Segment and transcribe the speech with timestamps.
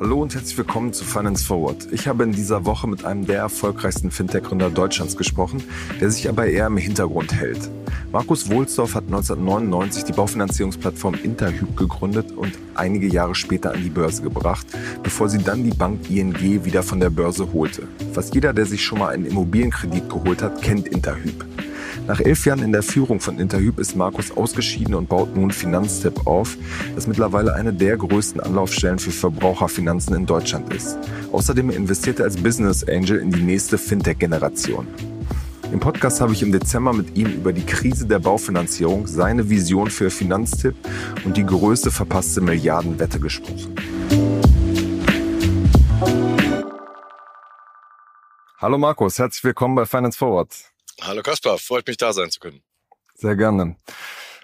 [0.00, 1.88] Hallo und herzlich willkommen zu Finance Forward.
[1.92, 5.62] Ich habe in dieser Woche mit einem der erfolgreichsten Fintech-Gründer Deutschlands gesprochen,
[6.00, 7.70] der sich aber eher im Hintergrund hält.
[8.10, 14.22] Markus Wohlsdorf hat 1999 die Baufinanzierungsplattform Interhyp gegründet und einige Jahre später an die Börse
[14.22, 14.66] gebracht,
[15.02, 17.86] bevor sie dann die Bank ING wieder von der Börse holte.
[18.14, 21.44] Fast jeder, der sich schon mal einen Immobilienkredit geholt hat, kennt Interhyp.
[22.06, 26.24] Nach elf Jahren in der Führung von Interhyp ist Markus ausgeschieden und baut nun Finanztipp
[26.24, 26.56] auf,
[26.94, 30.96] das mittlerweile eine der größten Anlaufstellen für Verbraucherfinanzen in Deutschland ist.
[31.32, 34.86] Außerdem investiert er als Business Angel in die nächste Fintech-Generation.
[35.72, 39.90] Im Podcast habe ich im Dezember mit ihm über die Krise der Baufinanzierung, seine Vision
[39.90, 40.76] für Finanztipp
[41.24, 43.74] und die größte verpasste Milliardenwette gesprochen.
[48.58, 50.75] Hallo Markus, herzlich willkommen bei Finance Forward.
[51.00, 52.62] Hallo Kaspar, freut mich da sein zu können.
[53.14, 53.76] Sehr gerne.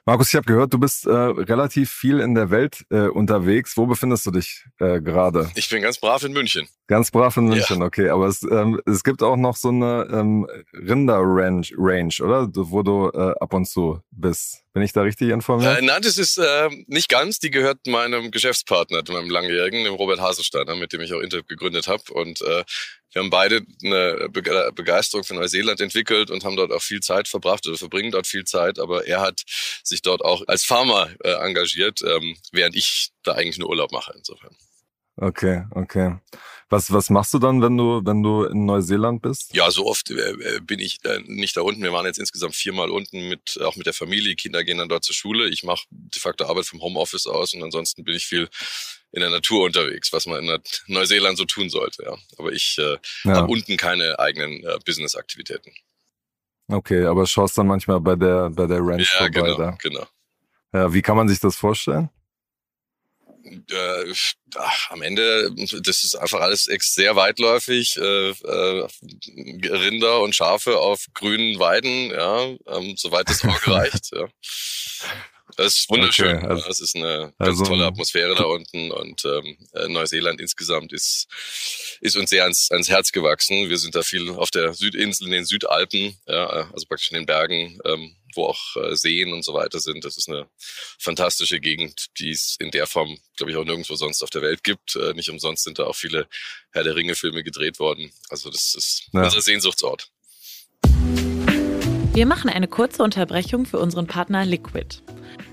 [0.05, 3.77] Markus, ich habe gehört, du bist äh, relativ viel in der Welt äh, unterwegs.
[3.77, 5.49] Wo befindest du dich äh, gerade?
[5.55, 6.67] Ich bin ganz brav in München.
[6.89, 7.87] Ganz brav in München, ja.
[7.87, 8.09] okay.
[8.09, 12.49] Aber es, ähm, es gibt auch noch so eine ähm, Rinder-Range, Range, oder?
[12.53, 14.65] Wo du äh, ab und zu bist.
[14.73, 15.79] Bin ich da richtig informiert?
[15.79, 17.39] Äh, nein, das ist äh, nicht ganz.
[17.39, 21.87] Die gehört meinem Geschäftspartner, meinem langjährigen, dem Robert Haselsteiner, mit dem ich auch Interp gegründet
[21.87, 22.03] habe.
[22.13, 22.65] Und äh,
[23.13, 24.29] wir haben beide eine
[24.75, 28.45] Begeisterung für Neuseeland entwickelt und haben dort auch viel Zeit verbracht oder verbringen dort viel
[28.45, 28.79] Zeit.
[28.79, 29.43] Aber er hat
[29.85, 34.15] sich dort auch als Farmer äh, engagiert, ähm, während ich da eigentlich nur Urlaub mache
[34.17, 34.57] insofern.
[35.17, 36.17] Okay, okay.
[36.71, 39.55] Was, was machst du dann, wenn du, wenn du in Neuseeland bist?
[39.55, 41.83] Ja, so oft äh, bin ich äh, nicht da unten.
[41.83, 44.31] Wir waren jetzt insgesamt viermal unten mit, auch mit der Familie.
[44.31, 45.51] Die Kinder gehen dann dort zur Schule.
[45.51, 48.49] Ich mache de facto Arbeit vom Homeoffice aus und ansonsten bin ich viel
[49.13, 52.03] in der Natur unterwegs, was man in Neuseeland so tun sollte.
[52.05, 52.17] Ja.
[52.39, 53.37] Aber ich äh, ja.
[53.37, 55.73] habe unten keine eigenen äh, Business-Aktivitäten.
[56.69, 59.71] Okay, aber schaust dann manchmal bei der, bei der Ranch ja, vorbei genau, da.
[59.81, 60.07] genau.
[60.73, 62.09] Ja, wie kann man sich das vorstellen?
[63.71, 64.15] äh,
[64.57, 65.51] ach, am Ende,
[65.83, 67.97] das ist einfach alles sehr weitläufig.
[67.97, 68.87] Äh, äh,
[69.69, 74.13] Rinder und Schafe auf grünen Weiden, ja, ähm, soweit das Auge reicht.
[74.15, 74.29] Ja.
[75.57, 76.37] Das ist wunderschön.
[76.37, 80.41] Okay, also, das ist eine ganz also, tolle Atmosphäre da unten und ähm, äh, Neuseeland
[80.41, 81.27] insgesamt ist,
[82.01, 83.69] ist uns sehr ans, ans Herz gewachsen.
[83.69, 87.27] Wir sind da viel auf der Südinsel, in den Südalpen, ja, also praktisch in den
[87.27, 90.05] Bergen, ähm, wo auch äh, Seen und so weiter sind.
[90.05, 90.49] Das ist eine
[90.99, 94.65] fantastische Gegend, die es in der Form, glaube ich, auch nirgendwo sonst auf der Welt
[94.65, 94.97] gibt.
[94.97, 96.27] Äh, nicht umsonst sind da auch viele
[96.73, 98.13] Herr der Ringe-Filme gedreht worden.
[98.31, 99.25] Also das ist ja.
[99.25, 100.11] unser Sehnsuchtsort.
[102.15, 105.03] Wir machen eine kurze Unterbrechung für unseren Partner Liquid.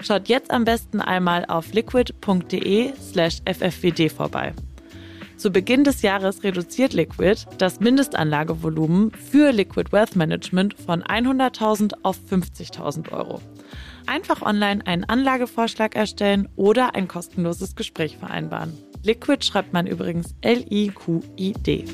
[0.00, 4.54] Schaut jetzt am besten einmal auf liquid.de slash ffwd vorbei.
[5.36, 12.18] Zu Beginn des Jahres reduziert Liquid das Mindestanlagevolumen für Liquid Wealth Management von 100.000 auf
[12.28, 13.40] 50.000 Euro.
[14.06, 18.72] Einfach online einen Anlagevorschlag erstellen oder ein kostenloses Gespräch vereinbaren.
[19.04, 21.84] Liquid schreibt man übrigens L-I-Q-I-D.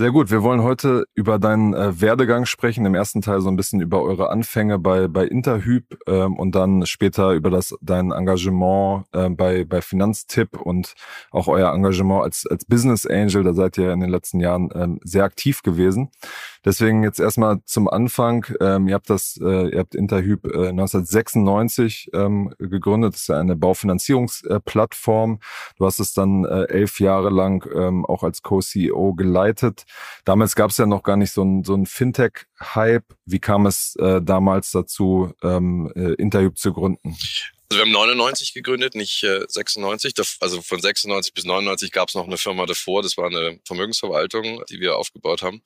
[0.00, 0.30] Sehr gut.
[0.30, 2.86] Wir wollen heute über deinen äh, Werdegang sprechen.
[2.86, 6.86] Im ersten Teil so ein bisschen über eure Anfänge bei, bei Interhyp ähm, und dann
[6.86, 10.94] später über das dein Engagement äh, bei, bei Finanztipp und
[11.32, 13.44] auch euer Engagement als, als Business Angel.
[13.44, 16.08] Da seid ihr in den letzten Jahren ähm, sehr aktiv gewesen.
[16.64, 18.46] Deswegen jetzt erstmal zum Anfang.
[18.60, 23.14] Ähm, ihr habt das, äh, ihr habt Interhyp äh, 1996 ähm, gegründet.
[23.14, 25.40] Das ist ja eine Baufinanzierungsplattform.
[25.78, 29.84] du hast es dann äh, elf Jahre lang ähm, auch als Co-CEO geleitet.
[30.24, 33.14] Damals gab es ja noch gar nicht so ein, so ein Fintech-Hype.
[33.24, 37.16] Wie kam es äh, damals dazu, ähm, äh, Interhyp zu gründen?
[37.72, 40.14] Also wir haben 99 gegründet, nicht äh, 96.
[40.40, 43.00] Also von 96 bis 99 gab es noch eine Firma davor.
[43.00, 45.62] Das war eine Vermögensverwaltung, die wir aufgebaut haben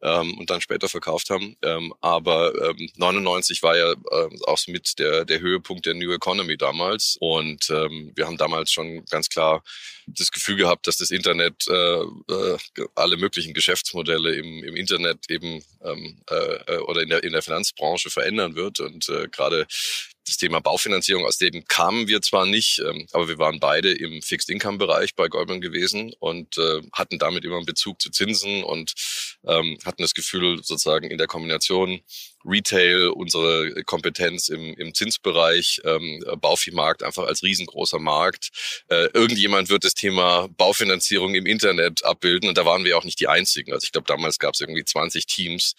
[0.00, 1.54] ähm, und dann später verkauft haben.
[1.60, 6.56] Ähm, aber ähm, 99 war ja äh, auch mit der, der Höhepunkt der New Economy
[6.56, 7.18] damals.
[7.20, 9.62] Und ähm, wir haben damals schon ganz klar
[10.06, 12.58] das Gefühl gehabt, dass das Internet äh, äh,
[12.94, 18.08] alle möglichen Geschäftsmodelle im, im Internet eben ähm, äh, oder in der, in der Finanzbranche
[18.08, 18.80] verändern wird.
[18.80, 19.66] Und äh, gerade
[20.26, 24.22] das Thema Baufinanzierung, aus dem kamen wir zwar nicht, ähm, aber wir waren beide im
[24.22, 28.94] Fixed-Income-Bereich bei Goldman gewesen und äh, hatten damit immer einen Bezug zu Zinsen und
[29.46, 32.00] ähm, hatten das Gefühl, sozusagen in der Kombination
[32.44, 38.50] Retail, unsere Kompetenz im, im Zinsbereich, ähm, Bauviehmarkt einfach als riesengroßer Markt.
[38.88, 43.20] Äh, irgendjemand wird das Thema Baufinanzierung im Internet abbilden und da waren wir auch nicht
[43.20, 43.72] die Einzigen.
[43.72, 45.74] Also ich glaube, damals gab es irgendwie 20 Teams,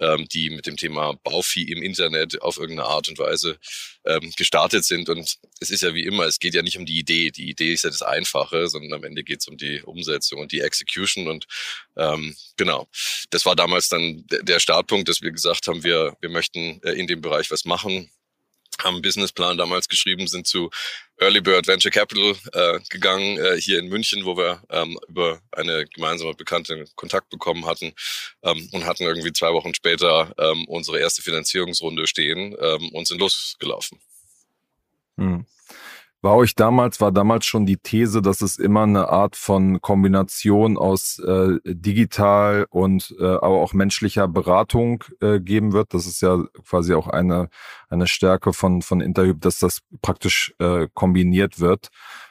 [0.00, 3.58] ähm, die mit dem Thema Bauvieh im Internet auf irgendeine Art und Weise
[4.08, 5.08] ähm, gestartet sind.
[5.08, 7.30] Und es ist ja wie immer, es geht ja nicht um die Idee.
[7.30, 10.50] Die Idee ist ja das Einfache, sondern am Ende geht es um die Umsetzung und
[10.50, 11.28] die Execution.
[11.28, 11.46] Und
[11.96, 12.88] ähm, genau,
[13.30, 17.06] das war damals dann der Startpunkt, dass wir gesagt haben, wir, wir möchten äh, in
[17.06, 18.10] dem Bereich was machen
[18.82, 20.70] haben einen Businessplan damals geschrieben, sind zu
[21.18, 25.84] Early Bird Venture Capital äh, gegangen, äh, hier in München, wo wir ähm, über eine
[25.86, 27.92] gemeinsame Bekannte Kontakt bekommen hatten
[28.42, 33.20] ähm, und hatten irgendwie zwei Wochen später ähm, unsere erste Finanzierungsrunde stehen ähm, und sind
[33.20, 33.98] losgelaufen.
[35.16, 35.44] Hm.
[36.20, 40.76] War euch damals, war damals schon die These, dass es immer eine Art von Kombination
[40.76, 45.94] aus äh, digital und äh, aber auch menschlicher Beratung äh, geben wird?
[45.94, 47.48] Das ist ja quasi auch eine,
[47.88, 51.88] eine Stärke von, von Interhyp, dass das praktisch äh, kombiniert wird.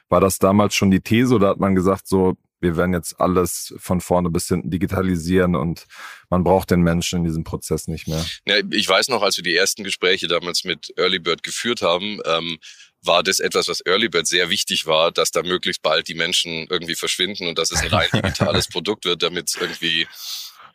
[0.10, 3.74] War das damals schon die These oder hat man gesagt, so, wir werden jetzt alles
[3.78, 5.86] von vorne bis hinten digitalisieren und
[6.30, 8.26] man braucht den Menschen in diesem Prozess nicht mehr.
[8.48, 12.20] Ja, ich weiß noch, als wir die ersten Gespräche damals mit Early Bird geführt haben,
[12.26, 12.58] ähm,
[13.02, 16.96] war das etwas, was Earlybird sehr wichtig war, dass da möglichst bald die Menschen irgendwie
[16.96, 20.08] verschwinden und dass es ein rein digitales Produkt wird, damit es irgendwie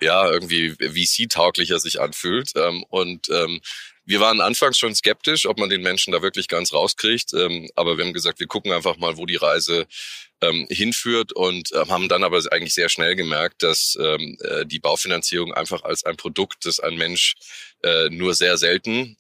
[0.01, 2.51] ja irgendwie VC-tauglicher sich anfühlt.
[2.57, 3.61] Ähm, und ähm,
[4.05, 7.33] wir waren anfangs schon skeptisch, ob man den Menschen da wirklich ganz rauskriegt.
[7.35, 9.87] Ähm, aber wir haben gesagt, wir gucken einfach mal, wo die Reise
[10.41, 14.81] ähm, hinführt und äh, haben dann aber eigentlich sehr schnell gemerkt, dass ähm, äh, die
[14.81, 17.37] Baufinanzierung einfach als ein Produkt, das ein Mensch
[17.83, 19.17] äh, nur sehr selten,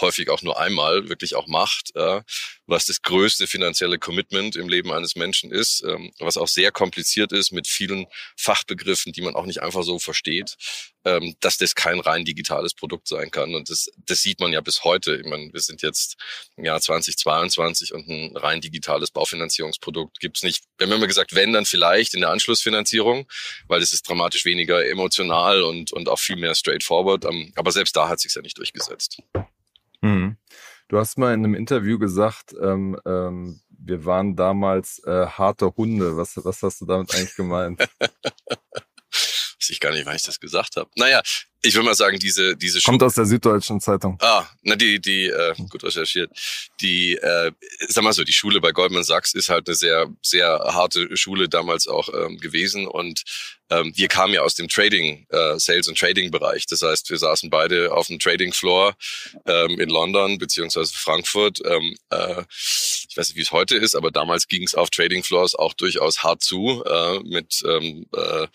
[0.00, 2.22] häufig auch nur einmal wirklich auch macht, äh,
[2.66, 7.32] was das größte finanzielle Commitment im Leben eines Menschen ist, ähm, was auch sehr kompliziert
[7.32, 8.06] ist mit vielen
[8.36, 10.56] Fachbegriffen, die man auch nicht einfach so versteht,
[11.04, 13.54] ähm, dass das kein rein digitales Produkt sein kann.
[13.54, 15.16] Und das, das sieht man ja bis heute.
[15.16, 16.16] Ich meine, wir sind jetzt
[16.56, 20.64] im Jahr 2022 und ein rein digitales Baufinanzierungsprodukt gibt's nicht.
[20.76, 23.26] Wir haben immer gesagt, wenn, dann vielleicht in der Anschlussfinanzierung,
[23.66, 27.24] weil es ist dramatisch weniger emotional und, und auch viel mehr straightforward.
[27.24, 29.22] Ähm, aber selbst da hat sich's ja nicht durchgesetzt.
[30.00, 30.36] Mhm.
[30.88, 36.16] Du hast mal in einem Interview gesagt, ähm, ähm, wir waren damals äh, harte Hunde.
[36.16, 37.88] Was, was hast du damit eigentlich gemeint?
[39.68, 40.88] Weiß ich gar nicht, wann ich das gesagt habe.
[40.96, 41.20] Naja,
[41.60, 44.16] ich würde mal sagen, diese diese kommt aus der Süddeutschen Zeitung.
[44.22, 46.30] Ah, na die die äh, gut recherchiert.
[46.80, 47.52] Die äh,
[47.88, 51.50] sag mal so, die Schule bei Goldman Sachs ist halt eine sehr sehr harte Schule
[51.50, 53.24] damals auch ähm, gewesen und
[53.70, 56.64] ähm, wir kamen ja aus dem Trading, äh, Sales und Trading Bereich.
[56.66, 58.96] Das heißt, wir saßen beide auf dem Trading Floor
[59.44, 61.60] ähm, in London beziehungsweise Frankfurt.
[61.66, 65.22] Ähm, äh, ich weiß nicht, wie es heute ist, aber damals ging es auf Trading
[65.22, 68.46] Floors auch durchaus hart zu äh, mit ähm, äh,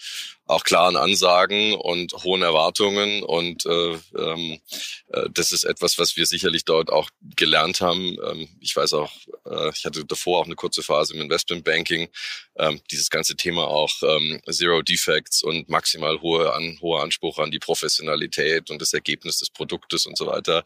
[0.53, 3.23] auch klaren Ansagen und hohen Erwartungen.
[3.23, 4.59] Und äh, ähm,
[5.07, 8.17] äh, das ist etwas, was wir sicherlich dort auch gelernt haben.
[8.25, 9.11] Ähm, ich weiß auch,
[9.45, 12.09] äh, ich hatte davor auch eine kurze Phase im Investmentbanking.
[12.57, 17.51] Ähm, dieses ganze Thema auch ähm, Zero Defects und maximal hohe, an, hoher Anspruch an
[17.51, 20.63] die Professionalität und das Ergebnis des Produktes und so weiter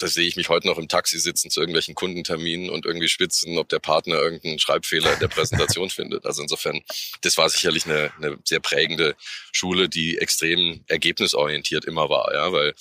[0.00, 3.58] da sehe ich mich heute noch im Taxi sitzen zu irgendwelchen Kundenterminen und irgendwie schwitzen,
[3.58, 6.24] ob der Partner irgendeinen Schreibfehler in der Präsentation findet.
[6.24, 6.80] Also insofern,
[7.20, 9.14] das war sicherlich eine, eine sehr prägende
[9.52, 12.74] Schule, die extrem ergebnisorientiert immer war, ja, weil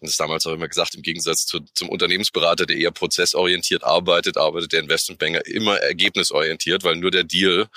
[0.00, 4.36] das ist damals auch immer gesagt, im Gegensatz zu, zum Unternehmensberater, der eher prozessorientiert arbeitet,
[4.36, 7.68] arbeitet der Investmentbanker immer ergebnisorientiert, weil nur der Deal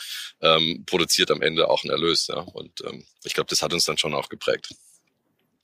[0.42, 2.28] ähm, produziert am Ende auch einen Erlös.
[2.28, 2.40] Ja?
[2.40, 4.70] Und ähm, ich glaube, das hat uns dann schon auch geprägt.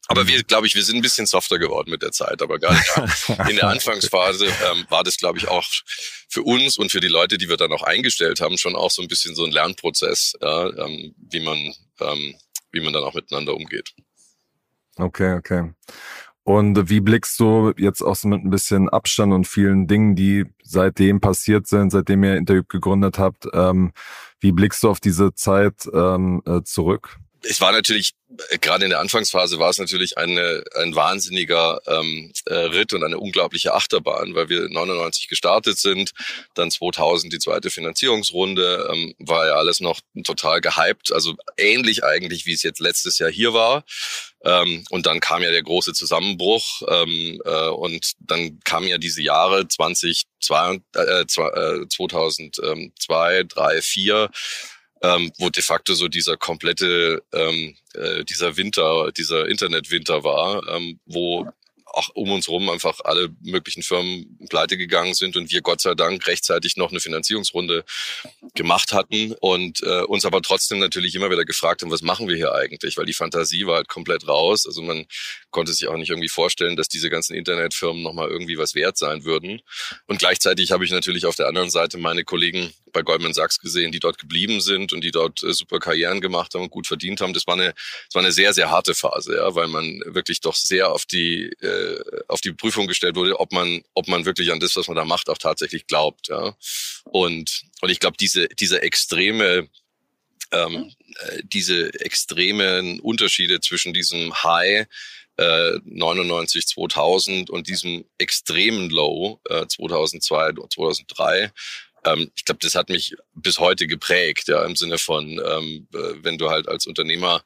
[0.07, 2.41] Aber wir, glaube ich, wir sind ein bisschen softer geworden mit der Zeit.
[2.41, 2.77] Aber gerade
[3.49, 5.63] in der Anfangsphase ähm, war das, glaube ich, auch
[6.27, 9.01] für uns und für die Leute, die wir dann auch eingestellt haben, schon auch so
[9.01, 11.57] ein bisschen so ein Lernprozess, ja, ähm, wie man,
[12.01, 12.35] ähm,
[12.71, 13.93] wie man dann auch miteinander umgeht.
[14.97, 15.73] Okay, okay.
[16.43, 20.43] Und wie blickst du jetzt auch so mit ein bisschen Abstand und vielen Dingen, die
[20.61, 23.93] seitdem passiert sind, seitdem ihr Interview gegründet habt, ähm,
[24.41, 27.17] wie blickst du auf diese Zeit ähm, äh, zurück?
[27.43, 28.13] Es war natürlich,
[28.49, 33.03] äh, gerade in der Anfangsphase war es natürlich eine, ein wahnsinniger ähm, äh, Ritt und
[33.03, 36.11] eine unglaubliche Achterbahn, weil wir 99 gestartet sind,
[36.55, 42.45] dann 2000 die zweite Finanzierungsrunde, ähm, war ja alles noch total gehypt, also ähnlich eigentlich,
[42.45, 43.83] wie es jetzt letztes Jahr hier war.
[44.45, 49.21] Ähm, und dann kam ja der große Zusammenbruch ähm, äh, und dann kamen ja diese
[49.21, 54.29] Jahre 2002, äh, 2002, 3, 4
[55.03, 60.99] ähm, wo de facto so dieser komplette, ähm, äh, dieser Winter, dieser Internetwinter war, ähm,
[61.05, 61.45] wo
[61.93, 65.93] auch um uns rum einfach alle möglichen Firmen pleite gegangen sind und wir Gott sei
[65.93, 67.85] Dank rechtzeitig noch eine Finanzierungsrunde
[68.55, 72.35] gemacht hatten und äh, uns aber trotzdem natürlich immer wieder gefragt haben, was machen wir
[72.35, 72.97] hier eigentlich?
[72.97, 74.65] Weil die Fantasie war halt komplett raus.
[74.65, 75.05] Also man
[75.51, 79.23] konnte sich auch nicht irgendwie vorstellen, dass diese ganzen Internetfirmen nochmal irgendwie was wert sein
[79.23, 79.61] würden.
[80.07, 83.91] Und gleichzeitig habe ich natürlich auf der anderen Seite meine Kollegen bei Goldman Sachs gesehen,
[83.91, 87.21] die dort geblieben sind und die dort äh, super Karrieren gemacht haben und gut verdient
[87.21, 87.33] haben.
[87.33, 90.55] Das war eine, das war eine sehr, sehr harte Phase, ja, weil man wirklich doch
[90.55, 91.82] sehr auf die, äh,
[92.27, 95.05] auf die Prüfung gestellt wurde, ob man, ob man wirklich an das, was man da
[95.05, 96.55] macht, auch tatsächlich glaubt, ja.
[97.05, 99.69] Und, und ich glaube, diese, diese extreme,
[100.51, 104.87] ähm, äh, diese extremen Unterschiede zwischen diesem High
[105.37, 111.51] äh, 99, 2000 und diesem extremen Low äh, 2002, 2003
[112.05, 116.23] ähm, ich glaube, das hat mich bis heute geprägt, ja, im Sinne von, ähm, äh,
[116.23, 117.43] wenn du halt als Unternehmer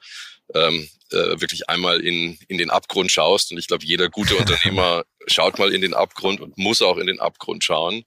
[0.54, 3.52] ähm, äh, wirklich einmal in, in den Abgrund schaust.
[3.52, 7.08] Und ich glaube, jeder gute Unternehmer schaut mal in den Abgrund und muss auch in
[7.08, 8.04] den Abgrund schauen.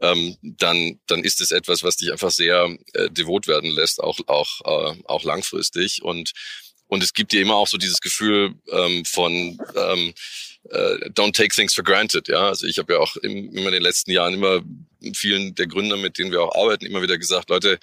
[0.00, 4.18] Ähm, dann, dann ist es etwas, was dich einfach sehr äh, devot werden lässt, auch,
[4.28, 6.02] auch, äh, auch langfristig.
[6.02, 6.32] Und,
[6.86, 10.14] und es gibt dir immer auch so dieses Gefühl ähm, von, ähm,
[10.70, 12.28] äh, don't take things for granted.
[12.28, 14.62] Ja, also ich habe ja auch im, immer in den letzten Jahren immer
[15.14, 17.78] vielen der Gründer, mit denen wir auch arbeiten, immer wieder gesagt, Leute,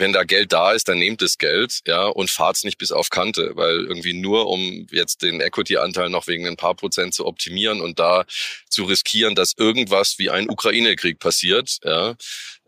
[0.00, 3.10] wenn da Geld da ist, dann nehmt das Geld, ja, und fahrt's nicht bis auf
[3.10, 7.80] Kante, weil irgendwie nur um jetzt den Equity-Anteil noch wegen ein paar Prozent zu optimieren
[7.80, 8.24] und da
[8.68, 12.16] zu riskieren, dass irgendwas wie ein Ukraine-Krieg passiert, ja,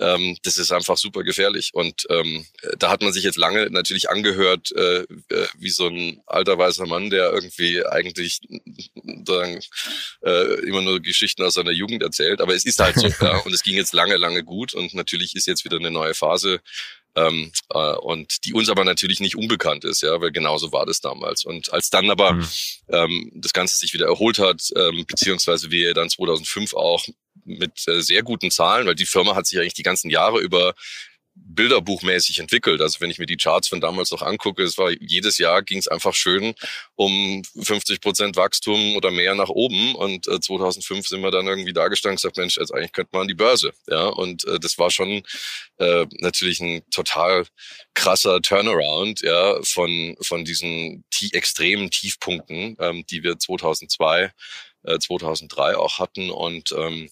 [0.03, 1.71] ähm, das ist einfach super gefährlich.
[1.75, 2.45] Und ähm,
[2.79, 6.87] da hat man sich jetzt lange natürlich angehört, äh, äh wie so ein alter weißer
[6.87, 8.41] Mann, der irgendwie eigentlich
[9.25, 9.61] sagen,
[10.23, 12.41] äh, immer nur Geschichten aus seiner Jugend erzählt.
[12.41, 15.37] Aber es ist halt so, ja, und es ging jetzt lange, lange gut und natürlich
[15.37, 16.61] ist jetzt wieder eine neue Phase
[17.15, 21.01] ähm, äh, und die uns aber natürlich nicht unbekannt ist, ja, weil genauso war das
[21.01, 21.45] damals.
[21.45, 22.49] Und als dann aber mhm.
[22.89, 27.07] ähm, das Ganze sich wieder erholt hat, ähm, beziehungsweise wir dann 2005 auch
[27.45, 30.75] mit äh, sehr guten Zahlen, weil die Firma hat sich eigentlich die ganzen Jahre über
[31.35, 32.81] bilderbuchmäßig entwickelt.
[32.81, 35.79] Also wenn ich mir die Charts von damals noch angucke, es war jedes Jahr ging
[35.79, 36.55] es einfach schön
[36.95, 39.95] um 50 Prozent Wachstum oder mehr nach oben.
[39.95, 43.11] Und äh, 2005 sind wir dann irgendwie da gestanden und gesagt, Mensch, jetzt eigentlich könnte
[43.13, 43.73] man an die Börse.
[43.89, 45.23] Ja, und äh, das war schon
[45.79, 47.47] äh, natürlich ein total
[47.95, 54.33] krasser Turnaround ja von von diesen tie extremen Tiefpunkten, ähm, die wir 2002
[54.85, 57.11] äh, 2003 auch hatten und ähm,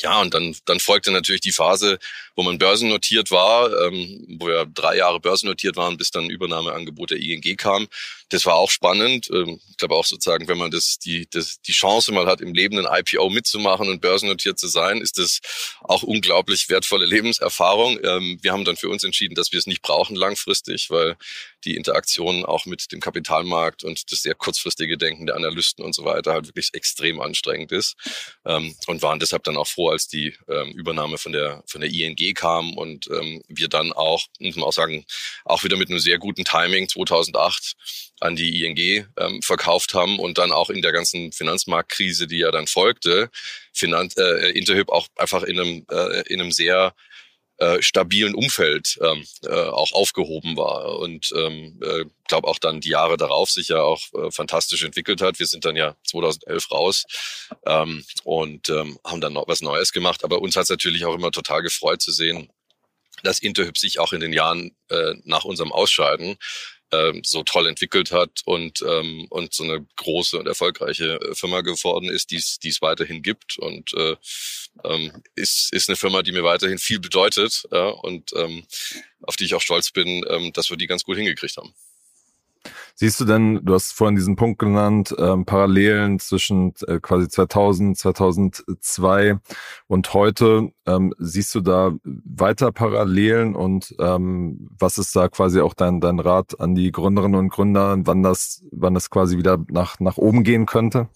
[0.00, 1.98] ja, und dann, dann folgte natürlich die Phase,
[2.34, 7.18] wo man börsennotiert war, ähm, wo wir drei Jahre börsennotiert waren, bis dann Übernahmeangebot der
[7.18, 7.88] ING kam.
[8.30, 9.28] Das war auch spannend.
[9.32, 12.54] Ähm, ich glaube auch sozusagen, wenn man das, die, das, die Chance mal hat, im
[12.54, 15.40] Leben ein IPO mitzumachen und börsennotiert zu sein, ist das
[15.80, 17.98] auch unglaublich wertvolle Lebenserfahrung.
[18.02, 21.16] Ähm, wir haben dann für uns entschieden, dass wir es nicht brauchen langfristig, weil
[21.64, 26.04] die Interaktion auch mit dem Kapitalmarkt und das sehr kurzfristige Denken der Analysten und so
[26.04, 27.96] weiter halt wirklich extrem anstrengend ist.
[28.46, 30.34] Ähm, und waren deshalb dann auch froh, als die
[30.74, 33.06] Übernahme von der, von der ING kam und
[33.48, 35.04] wir dann auch, muss man auch sagen,
[35.44, 37.76] auch wieder mit einem sehr guten Timing 2008
[38.20, 42.50] an die ING ähm, verkauft haben und dann auch in der ganzen Finanzmarktkrise, die ja
[42.50, 43.30] dann folgte,
[43.72, 46.94] Finanz, äh, Interhyp auch einfach in einem, äh, in einem sehr
[47.60, 52.88] äh, stabilen Umfeld ähm, äh, auch aufgehoben war und ähm, äh, glaube auch dann die
[52.88, 55.38] Jahre darauf sich ja auch äh, fantastisch entwickelt hat.
[55.38, 57.04] Wir sind dann ja 2011 raus
[57.66, 60.24] ähm, und ähm, haben dann noch was Neues gemacht.
[60.24, 62.50] Aber uns hat es natürlich auch immer total gefreut zu sehen,
[63.24, 66.38] dass Interhyp sich auch in den Jahren äh, nach unserem Ausscheiden
[66.92, 71.60] ähm, so toll entwickelt hat und, ähm, und so eine große und erfolgreiche äh, Firma
[71.60, 74.16] geworden ist, die es weiterhin gibt und äh,
[74.84, 78.64] ähm, ist, ist eine Firma, die mir weiterhin viel bedeutet ja, und ähm,
[79.22, 81.74] auf die ich auch stolz bin, ähm, dass wir die ganz gut hingekriegt haben.
[82.94, 87.96] Siehst du denn, du hast vorhin diesen Punkt genannt, ähm, Parallelen zwischen äh, quasi 2000,
[87.96, 89.38] 2002
[89.86, 90.70] und heute.
[90.90, 96.18] Ähm, siehst du da weiter Parallelen und ähm, was ist da quasi auch dein, dein
[96.18, 100.42] Rat an die Gründerinnen und Gründer, wann das, wann das quasi wieder nach, nach oben
[100.44, 101.08] gehen könnte?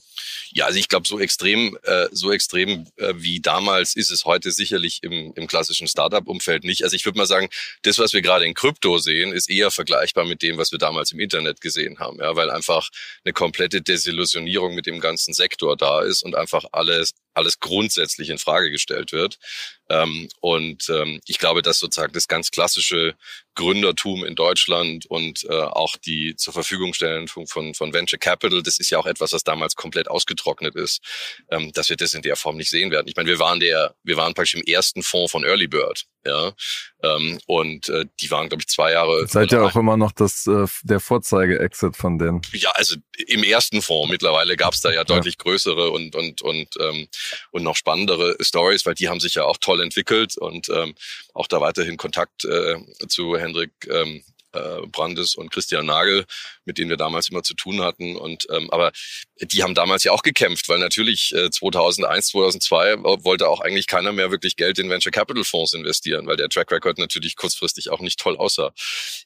[0.50, 4.52] Ja, also ich glaube, so extrem, äh, so extrem äh, wie damals ist es heute
[4.52, 6.85] sicherlich im, im klassischen Startup-Umfeld nicht.
[6.85, 7.49] Also ich würde mal sagen,
[7.83, 11.12] das, was wir gerade in Krypto sehen, ist eher vergleichbar mit dem, was wir damals
[11.12, 12.88] im Internet gesehen haben, ja, weil einfach
[13.25, 18.38] eine komplette Desillusionierung mit dem ganzen Sektor da ist und einfach alles alles grundsätzlich in
[18.38, 19.38] Frage gestellt wird.
[19.88, 23.14] Ähm, und ähm, ich glaube, dass sozusagen das ganz klassische
[23.55, 28.79] Gründertum in Deutschland und äh, auch die zur Verfügung stellen von, von Venture Capital, das
[28.79, 31.00] ist ja auch etwas, was damals komplett ausgetrocknet ist,
[31.50, 33.07] ähm, dass wir das in der Form nicht sehen werden.
[33.09, 36.53] Ich meine, wir waren der, wir waren praktisch im ersten Fonds von Early Bird, ja,
[37.03, 39.26] ähm, und äh, die waren, glaube ich, zwei Jahre.
[39.29, 42.41] Seid ja auch immer noch das äh, der Vorzeige-Exit von denen.
[42.53, 46.69] Ja, also im ersten Fonds mittlerweile gab es da ja deutlich größere und und und
[46.81, 47.09] ähm,
[47.50, 50.95] und noch spannendere Stories, weil die haben sich ja auch toll entwickelt und ähm,
[51.33, 52.76] auch da weiterhin Kontakt äh,
[53.09, 54.23] zu Hendrik ähm,
[54.54, 56.25] äh, Brandes und Christian Nagel,
[56.64, 58.16] mit denen wir damals immer zu tun hatten.
[58.16, 58.93] Und ähm, aber
[59.40, 64.12] die haben damals ja auch gekämpft, weil natürlich äh, 2001, 2002 wollte auch eigentlich keiner
[64.12, 68.00] mehr wirklich Geld in Venture Capital Fonds investieren, weil der Track Record natürlich kurzfristig auch
[68.00, 68.73] nicht toll aussah.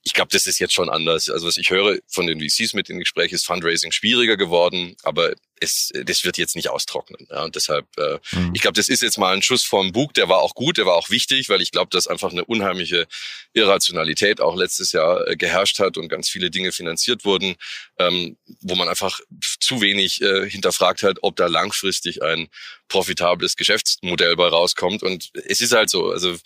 [0.02, 1.28] Ich glaube, das ist jetzt schon anders.
[1.28, 5.34] Also was ich höre von den VCs mit den Gesprächen, ist Fundraising schwieriger geworden, aber
[5.60, 7.26] es, das wird jetzt nicht austrocknen.
[7.30, 8.52] Ja, und deshalb, äh, mhm.
[8.54, 10.86] ich glaube, das ist jetzt mal ein Schuss vom Bug, der war auch gut, der
[10.86, 13.06] war auch wichtig, weil ich glaube, dass einfach eine unheimliche
[13.52, 17.56] Irrationalität auch letztes Jahr äh, geherrscht hat und ganz viele Dinge finanziert wurden,
[17.98, 19.20] ähm, wo man einfach
[19.60, 22.48] zu wenig äh, hinterfragt hat, ob da langfristig ein
[22.88, 25.02] profitables Geschäftsmodell bei rauskommt.
[25.02, 26.10] Und es ist halt so.
[26.10, 26.36] Also,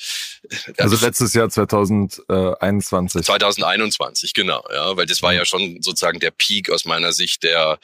[0.77, 3.25] also letztes Jahr 2021.
[3.25, 7.79] 2021, genau, ja, weil das war ja schon sozusagen der Peak aus meiner Sicht der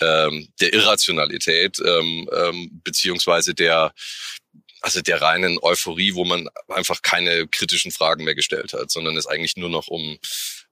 [0.00, 3.92] ähm, der Irrationalität ähm, ähm, beziehungsweise der
[4.80, 9.26] also der reinen Euphorie, wo man einfach keine kritischen Fragen mehr gestellt hat, sondern es
[9.26, 10.18] eigentlich nur noch um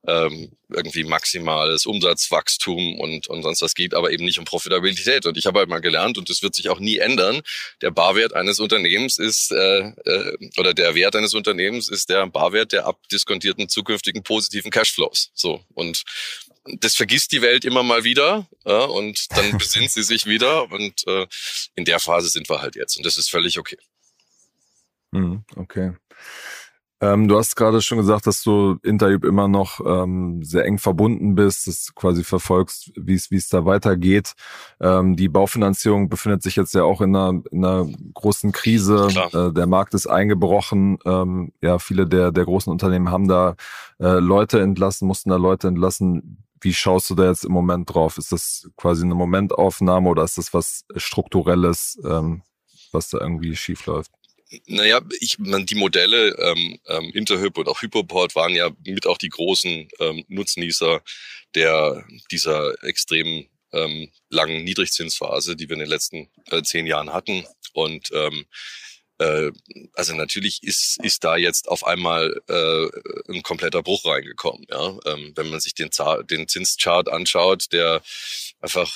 [0.07, 5.25] ähm, irgendwie maximales Umsatzwachstum und, und sonst was geht, aber eben nicht um Profitabilität.
[5.25, 7.41] Und ich habe halt mal gelernt, und das wird sich auch nie ändern,
[7.81, 12.71] der Barwert eines Unternehmens ist, äh, äh, oder der Wert eines Unternehmens ist der Barwert
[12.71, 15.31] der abdiskontierten zukünftigen positiven Cashflows.
[15.33, 15.63] So.
[15.73, 16.03] Und
[16.79, 21.07] das vergisst die Welt immer mal wieder ja, und dann besinnt sie sich wieder und
[21.07, 21.27] äh,
[21.75, 23.77] in der Phase sind wir halt jetzt und das ist völlig okay.
[25.13, 25.93] Hm, okay.
[26.99, 31.35] Ähm, du hast gerade schon gesagt, dass du Interview immer noch ähm, sehr eng verbunden
[31.35, 34.33] bist, dass du quasi verfolgst, wie es wie es da weitergeht.
[34.81, 39.09] Ähm, die Baufinanzierung befindet sich jetzt ja auch in einer, in einer großen Krise.
[39.31, 40.97] Äh, der Markt ist eingebrochen.
[41.05, 43.55] Ähm, ja, viele der der großen Unternehmen haben da
[43.99, 46.46] äh, Leute entlassen, mussten da Leute entlassen.
[46.61, 48.17] Wie schaust du da jetzt im Moment drauf?
[48.17, 52.41] Ist das quasi eine Momentaufnahme oder ist das was strukturelles, ähm,
[52.91, 54.11] was da irgendwie schief läuft?
[54.65, 59.17] Naja, ich, man, die Modelle ähm, ähm, Interhyp und auch Hypoport waren ja mit auch
[59.17, 61.01] die großen ähm, Nutznießer
[61.53, 67.45] der dieser extrem ähm, langen Niedrigzinsphase, die wir in den letzten äh, zehn Jahren hatten.
[67.73, 68.45] Und ähm,
[69.19, 69.51] äh,
[69.93, 74.65] also natürlich ist, ist da jetzt auf einmal äh, ein kompletter Bruch reingekommen.
[74.69, 74.97] Ja?
[75.05, 75.89] Ähm, wenn man sich den,
[76.29, 78.01] den Zinschart anschaut, der
[78.59, 78.91] einfach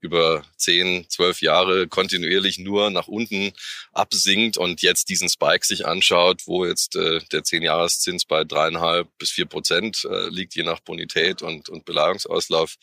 [0.00, 3.52] über zehn, zwölf Jahre kontinuierlich nur nach unten
[3.92, 9.30] absinkt und jetzt diesen Spike sich anschaut, wo jetzt äh, der Zehn-Jahreszins bei dreieinhalb bis
[9.30, 12.76] vier Prozent äh, liegt, je nach Bonität und, und Belagerungsauslauf,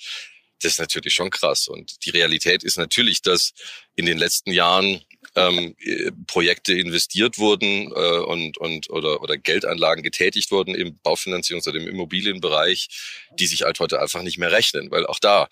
[0.61, 1.67] das ist natürlich schon krass.
[1.67, 3.53] Und die Realität ist natürlich, dass
[3.95, 5.01] in den letzten Jahren
[5.35, 11.67] ähm, äh, Projekte investiert wurden äh, und, und oder, oder Geldanlagen getätigt wurden im Baufinanzierungs-
[11.67, 12.89] oder im Immobilienbereich,
[13.39, 15.47] die sich halt heute einfach nicht mehr rechnen, weil auch da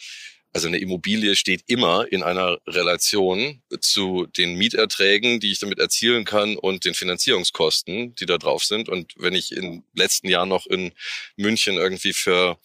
[0.54, 6.26] also eine Immobilie steht immer in einer Relation zu den Mieterträgen, die ich damit erzielen
[6.26, 8.90] kann und den Finanzierungskosten, die da drauf sind.
[8.90, 10.92] Und wenn ich im letzten Jahr noch in
[11.38, 12.58] München irgendwie für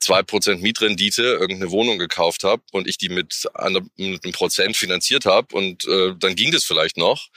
[0.00, 3.90] zwei Prozent Mietrendite irgendeine Wohnung gekauft habe und ich die mit einem,
[4.32, 7.28] Prozent finanziert habe und äh, dann ging das vielleicht noch.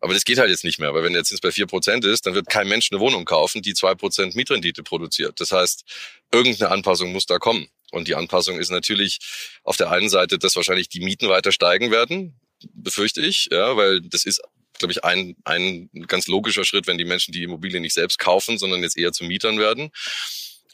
[0.00, 2.26] Aber das geht halt jetzt nicht mehr, weil wenn der Zins bei vier Prozent ist,
[2.26, 5.40] dann wird kein Mensch eine Wohnung kaufen, die zwei Prozent Mietrendite produziert.
[5.40, 5.84] Das heißt,
[6.32, 7.68] irgendeine Anpassung muss da kommen.
[7.92, 9.18] Und die Anpassung ist natürlich
[9.62, 12.38] auf der einen Seite, dass wahrscheinlich die Mieten weiter steigen werden,
[12.74, 14.42] befürchte ich, ja, weil das ist
[14.78, 18.58] glaube ich, ein, ein ganz logischer Schritt, wenn die Menschen die Immobilie nicht selbst kaufen,
[18.58, 19.90] sondern jetzt eher zu Mietern werden.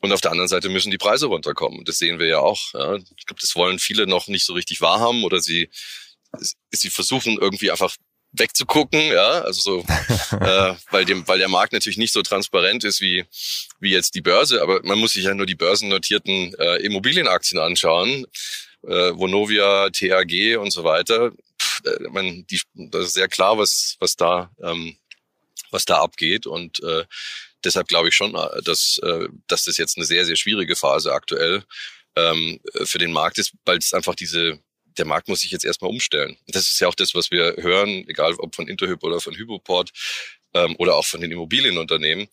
[0.02, 1.84] Und auf der anderen Seite müssen die Preise runterkommen.
[1.84, 2.74] Das sehen wir ja auch.
[2.74, 2.96] Ja.
[3.16, 5.70] Ich glaube, das wollen viele noch nicht so richtig wahrhaben oder sie,
[6.72, 7.96] sie versuchen irgendwie einfach
[8.32, 9.78] wegzugucken, ja, also so,
[10.40, 13.26] äh, weil dem, weil der Markt natürlich nicht so transparent ist wie
[13.78, 18.26] wie jetzt die Börse, aber man muss sich ja nur die börsennotierten äh, Immobilienaktien anschauen,
[18.84, 21.32] äh, Vonovia, THG und so weiter.
[21.60, 24.96] Pff, äh, man, die, das ist sehr klar, was was da ähm,
[25.70, 26.46] was da abgeht.
[26.46, 27.04] Und äh,
[27.64, 31.12] deshalb glaube ich schon, äh, dass, äh, dass das jetzt eine sehr, sehr schwierige Phase
[31.12, 31.64] aktuell
[32.16, 34.58] ähm, für den Markt ist, weil es einfach diese,
[34.98, 36.36] der Markt muss sich jetzt erstmal umstellen.
[36.46, 39.90] Das ist ja auch das, was wir hören, egal ob von Interhyp oder von Hypoport
[40.54, 42.28] ähm, oder auch von den Immobilienunternehmen,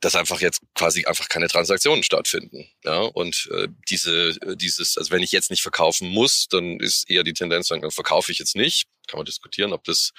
[0.00, 2.68] dass einfach jetzt quasi einfach keine Transaktionen stattfinden.
[2.84, 7.22] Ja, und äh, diese, dieses, also wenn ich jetzt nicht verkaufen muss, dann ist eher
[7.22, 8.86] die Tendenz, dann verkaufe ich jetzt nicht.
[9.06, 10.12] Kann man diskutieren, ob das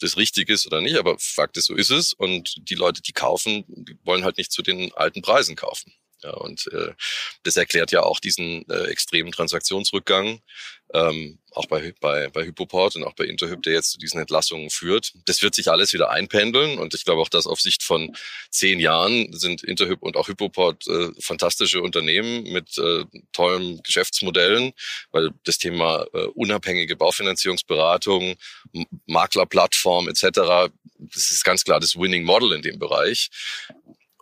[0.00, 2.12] das richtig ist oder nicht, aber Fakt ist, so ist es.
[2.12, 3.64] Und die Leute, die kaufen,
[4.04, 5.92] wollen halt nicht zu den alten Preisen kaufen.
[6.22, 6.92] Ja, und äh,
[7.44, 10.40] das erklärt ja auch diesen äh, extremen Transaktionsrückgang,
[10.92, 14.70] ähm, auch bei, bei, bei Hypoport und auch bei Interhyp, der jetzt zu diesen Entlassungen
[14.70, 15.12] führt.
[15.24, 18.14] Das wird sich alles wieder einpendeln und ich glaube auch, dass auf Sicht von
[18.50, 24.72] zehn Jahren sind Interhyp und auch Hypoport äh, fantastische Unternehmen mit äh, tollen Geschäftsmodellen,
[25.10, 28.36] weil das Thema äh, unabhängige Baufinanzierungsberatung,
[29.06, 30.70] Maklerplattform etc.,
[31.02, 33.30] das ist ganz klar das Winning Model in dem Bereich.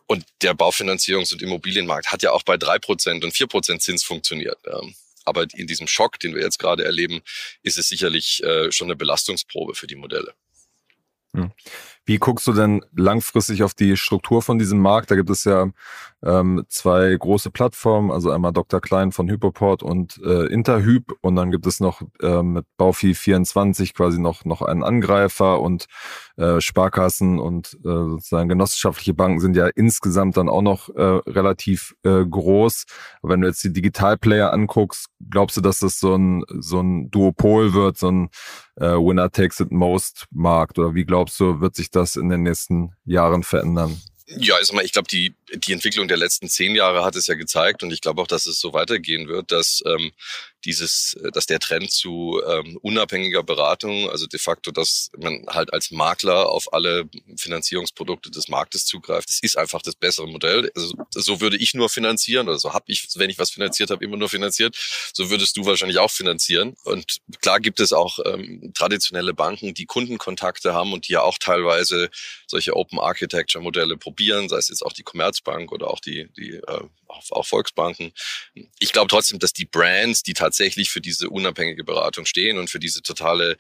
[0.08, 4.02] Und der Baufinanzierungs- und Immobilienmarkt hat ja auch bei drei Prozent und vier Prozent Zins
[4.02, 4.58] funktioniert.
[5.24, 7.20] Aber in diesem Schock, den wir jetzt gerade erleben,
[7.62, 10.32] ist es sicherlich äh, schon eine Belastungsprobe für die Modelle.
[11.34, 11.52] Hm.
[12.06, 15.10] Wie guckst du denn langfristig auf die Struktur von diesem Markt?
[15.10, 15.70] Da gibt es ja
[16.24, 18.80] ähm, zwei große Plattformen, also einmal Dr.
[18.80, 23.94] Klein von Hypoport und äh, Interhyp und dann gibt es noch äh, mit Baufi 24
[23.94, 25.86] quasi noch noch einen Angreifer und
[26.36, 31.94] äh, Sparkassen und äh, sozusagen genossenschaftliche Banken sind ja insgesamt dann auch noch äh, relativ
[32.02, 32.84] äh, groß.
[33.22, 37.10] Aber wenn du jetzt die Digitalplayer anguckst, glaubst du, dass das so ein so ein
[37.10, 38.30] Duopol wird, so ein
[38.76, 42.42] äh, Winner takes it most Markt oder wie glaubst du, wird sich das in den
[42.42, 44.00] nächsten Jahren verändern?
[44.36, 47.34] Ja, also mal, ich glaube, die, die Entwicklung der letzten zehn Jahre hat es ja
[47.34, 50.12] gezeigt und ich glaube auch, dass es so weitergehen wird, dass ähm,
[50.64, 55.72] dieses, äh, dass der Trend zu ähm, unabhängiger Beratung, also de facto, dass man halt
[55.72, 60.70] als Makler auf alle Finanzierungsprodukte des Marktes zugreift, das ist einfach das bessere Modell.
[60.74, 64.04] Also so würde ich nur finanzieren oder so habe ich, wenn ich was finanziert habe,
[64.04, 64.76] immer nur finanziert.
[65.12, 66.76] So würdest du wahrscheinlich auch finanzieren.
[66.84, 71.38] Und klar gibt es auch ähm, traditionelle Banken, die Kundenkontakte haben und die ja auch
[71.38, 72.10] teilweise
[72.46, 75.02] solche Open Architecture Modelle probieren, sei es jetzt auch die
[75.38, 78.12] Commerzbank oder auch die, die äh, auch, auch Volksbanken.
[78.78, 82.78] Ich glaube trotzdem, dass die Brands, die tatsächlich für diese unabhängige Beratung stehen und für
[82.78, 83.56] diese totale,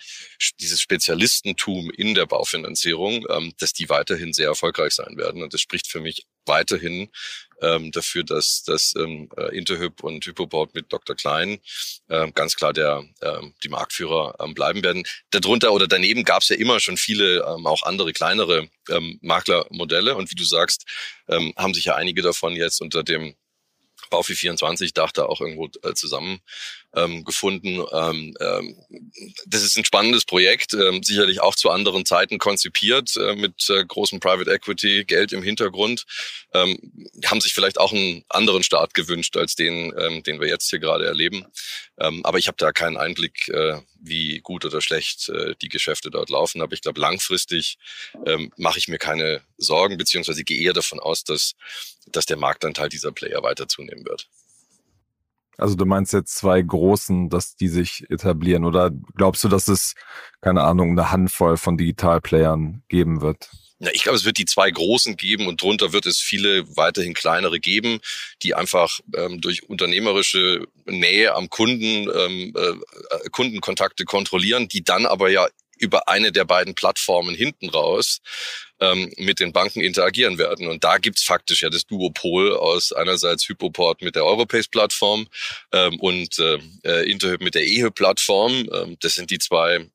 [0.60, 5.42] dieses Spezialistentum in der Baufinanzierung, ähm, dass die weiterhin sehr erfolgreich sein werden.
[5.42, 7.10] Und das spricht für mich weiterhin
[7.62, 11.16] ähm, dafür, dass, dass ähm, äh, Interhyp und Hypoport mit Dr.
[11.16, 11.58] Klein
[12.08, 15.04] ähm, ganz klar der, ähm, die Marktführer ähm, bleiben werden.
[15.30, 20.14] Darunter oder daneben gab es ja immer schon viele ähm, auch andere kleinere ähm, Maklermodelle
[20.16, 20.84] und wie du sagst,
[21.28, 23.34] ähm, haben sich ja einige davon jetzt unter dem
[24.10, 26.40] Baufi 24 Dach da auch irgendwo äh, zusammen
[26.94, 27.84] ähm, gefunden.
[27.92, 28.76] Ähm, ähm,
[29.46, 33.84] das ist ein spannendes Projekt, ähm, sicherlich auch zu anderen Zeiten konzipiert, äh, mit äh,
[33.84, 36.04] großem Private Equity, Geld im Hintergrund.
[36.54, 36.78] Ähm,
[37.26, 40.78] haben sich vielleicht auch einen anderen Start gewünscht als den, ähm, den wir jetzt hier
[40.78, 41.44] gerade erleben.
[41.98, 46.10] Ähm, aber ich habe da keinen Einblick, äh, wie gut oder schlecht äh, die Geschäfte
[46.10, 46.62] dort laufen.
[46.62, 47.78] Aber ich glaube, langfristig
[48.26, 51.54] ähm, mache ich mir keine Sorgen, beziehungsweise gehe eher davon aus, dass,
[52.06, 54.28] dass der Marktanteil dieser Player weiter zunehmen wird.
[55.58, 59.94] Also du meinst jetzt zwei großen, dass die sich etablieren oder glaubst du, dass es,
[60.40, 63.50] keine Ahnung, eine Handvoll von Digitalplayern geben wird?
[63.80, 67.14] Ja, ich glaube, es wird die zwei großen geben und drunter wird es viele weiterhin
[67.14, 68.00] kleinere geben,
[68.42, 75.28] die einfach ähm, durch unternehmerische Nähe am Kunden ähm, äh, Kundenkontakte kontrollieren, die dann aber
[75.30, 78.20] ja über eine der beiden Plattformen hinten raus
[78.80, 80.68] ähm, mit den Banken interagieren werden.
[80.68, 85.26] Und da gibt's faktisch ja das Duopol aus einerseits Hypoport mit der Europace-Plattform
[85.72, 88.68] ähm, und äh, Interhyp mit der EHE-Plattform.
[88.72, 89.86] Ähm, das sind die zwei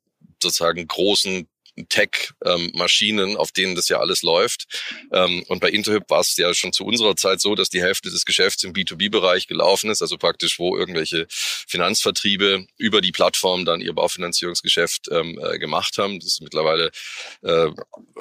[0.41, 1.47] sozusagen großen
[1.89, 4.65] Tech-Maschinen, auf denen das ja alles läuft.
[5.11, 8.09] Ähm, und bei Interhyp war es ja schon zu unserer Zeit so, dass die Hälfte
[8.09, 13.81] des Geschäfts im B2B-Bereich gelaufen ist, also praktisch, wo irgendwelche Finanzvertriebe über die Plattform dann
[13.81, 16.19] ihr Baufinanzierungsgeschäft ähm, äh, gemacht haben.
[16.19, 16.91] Das ist mittlerweile
[17.41, 17.69] äh,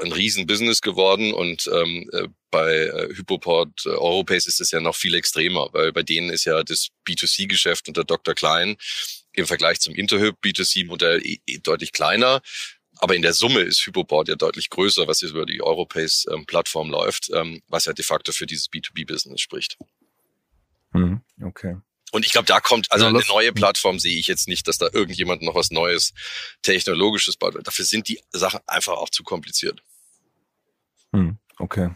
[0.02, 4.94] ein Riesenbusiness geworden und ähm, äh, bei äh, Hypoport äh, Europace ist es ja noch
[4.94, 8.34] viel extremer, weil bei denen ist ja das B2C-Geschäft unter Dr.
[8.34, 8.76] Klein
[9.32, 12.42] im Vergleich zum Interhyp B2C-Modell eh, eh deutlich kleiner.
[13.02, 16.92] Aber in der Summe ist Hypoboard ja deutlich größer, was jetzt über die Europace-Plattform ähm,
[16.92, 19.76] läuft, ähm, was ja de facto für dieses B2B-Business spricht.
[20.92, 21.78] Mhm, okay.
[22.12, 24.88] Und ich glaube, da kommt, also eine neue Plattform sehe ich jetzt nicht, dass da
[24.92, 26.14] irgendjemand noch was Neues,
[26.62, 27.56] Technologisches baut.
[27.66, 29.82] Dafür sind die Sachen einfach auch zu kompliziert.
[31.12, 31.90] Hm, okay.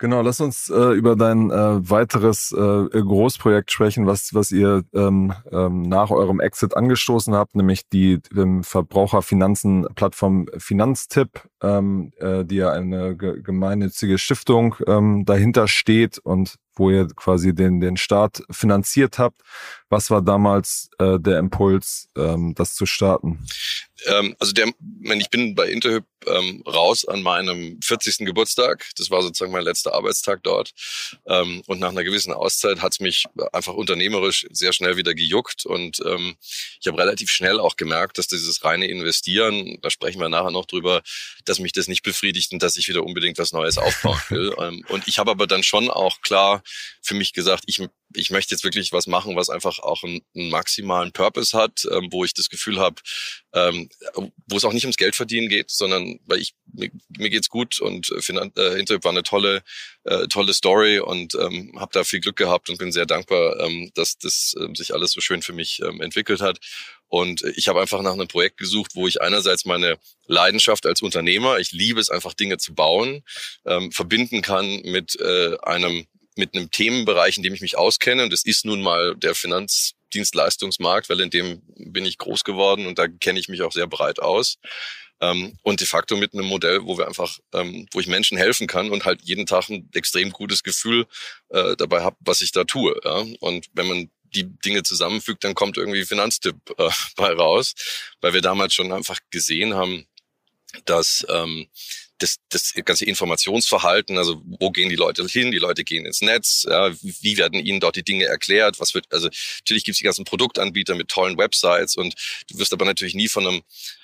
[0.00, 2.56] Genau, lass uns äh, über dein äh, weiteres äh,
[2.88, 8.64] Großprojekt sprechen, was, was ihr ähm, ähm, nach eurem Exit angestoßen habt, nämlich die ähm,
[8.64, 17.06] Verbraucherfinanzen-Plattform Finanztipp, ähm, äh, die ja eine gemeinnützige Stiftung ähm, dahinter steht und wo ihr
[17.14, 19.40] quasi den, den Start finanziert habt.
[19.88, 23.46] Was war damals äh, der Impuls, ähm, das zu starten?
[24.06, 24.72] Ähm, also der,
[25.16, 28.18] ich bin bei Interhyp ähm, raus an meinem 40.
[28.18, 28.88] Geburtstag.
[28.96, 30.72] Das war sozusagen mein letzter Arbeitstag dort.
[31.26, 35.66] Ähm, und nach einer gewissen Auszeit hat es mich einfach unternehmerisch sehr schnell wieder gejuckt.
[35.66, 36.36] Und ähm,
[36.80, 40.66] ich habe relativ schnell auch gemerkt, dass dieses reine Investieren, da sprechen wir nachher noch
[40.66, 41.02] drüber,
[41.44, 44.54] dass mich das nicht befriedigt und dass ich wieder unbedingt was Neues aufbauen will.
[44.60, 46.59] ähm, und ich habe aber dann schon auch klar
[47.02, 47.80] für mich gesagt, ich
[48.14, 52.08] ich möchte jetzt wirklich was machen, was einfach auch einen, einen maximalen Purpose hat, ähm,
[52.10, 52.96] wo ich das Gefühl habe,
[53.52, 53.88] ähm,
[54.46, 57.80] wo es auch nicht ums Geld verdienen geht, sondern weil ich mir, mir geht's gut
[57.80, 59.62] und äh, Finan äh, war eine tolle
[60.04, 63.90] äh, tolle Story und ähm, habe da viel Glück gehabt und bin sehr dankbar, ähm,
[63.94, 66.58] dass das ähm, sich alles so schön für mich ähm, entwickelt hat.
[67.08, 71.58] Und ich habe einfach nach einem Projekt gesucht, wo ich einerseits meine Leidenschaft als Unternehmer,
[71.58, 73.24] ich liebe es einfach Dinge zu bauen,
[73.66, 76.06] ähm, verbinden kann mit äh, einem
[76.40, 78.24] mit einem Themenbereich, in dem ich mich auskenne.
[78.24, 82.98] Und das ist nun mal der Finanzdienstleistungsmarkt, weil in dem bin ich groß geworden und
[82.98, 84.58] da kenne ich mich auch sehr breit aus.
[85.20, 88.66] Ähm, und de facto mit einem Modell, wo wir einfach, ähm, wo ich Menschen helfen
[88.66, 91.06] kann und halt jeden Tag ein extrem gutes Gefühl
[91.50, 92.98] äh, dabei habe, was ich da tue.
[93.04, 93.24] Ja?
[93.40, 97.74] Und wenn man die Dinge zusammenfügt, dann kommt irgendwie Finanztipp äh, bei raus,
[98.20, 100.06] weil wir damals schon einfach gesehen haben,
[100.86, 101.68] dass ähm,
[102.20, 105.50] das, das ganze Informationsverhalten, also wo gehen die Leute hin?
[105.50, 108.78] Die Leute gehen ins Netz, ja, wie werden ihnen dort die Dinge erklärt?
[108.78, 109.28] Was wird, also
[109.60, 112.14] natürlich gibt es die ganzen Produktanbieter mit tollen Websites und
[112.50, 113.62] du wirst aber natürlich nie von einem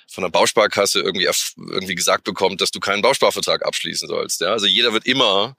[0.09, 1.27] von einer Bausparkasse irgendwie
[1.57, 4.39] irgendwie gesagt bekommen, dass du keinen Bausparvertrag abschließen sollst.
[4.39, 4.53] Ja?
[4.53, 5.57] Also jeder wird immer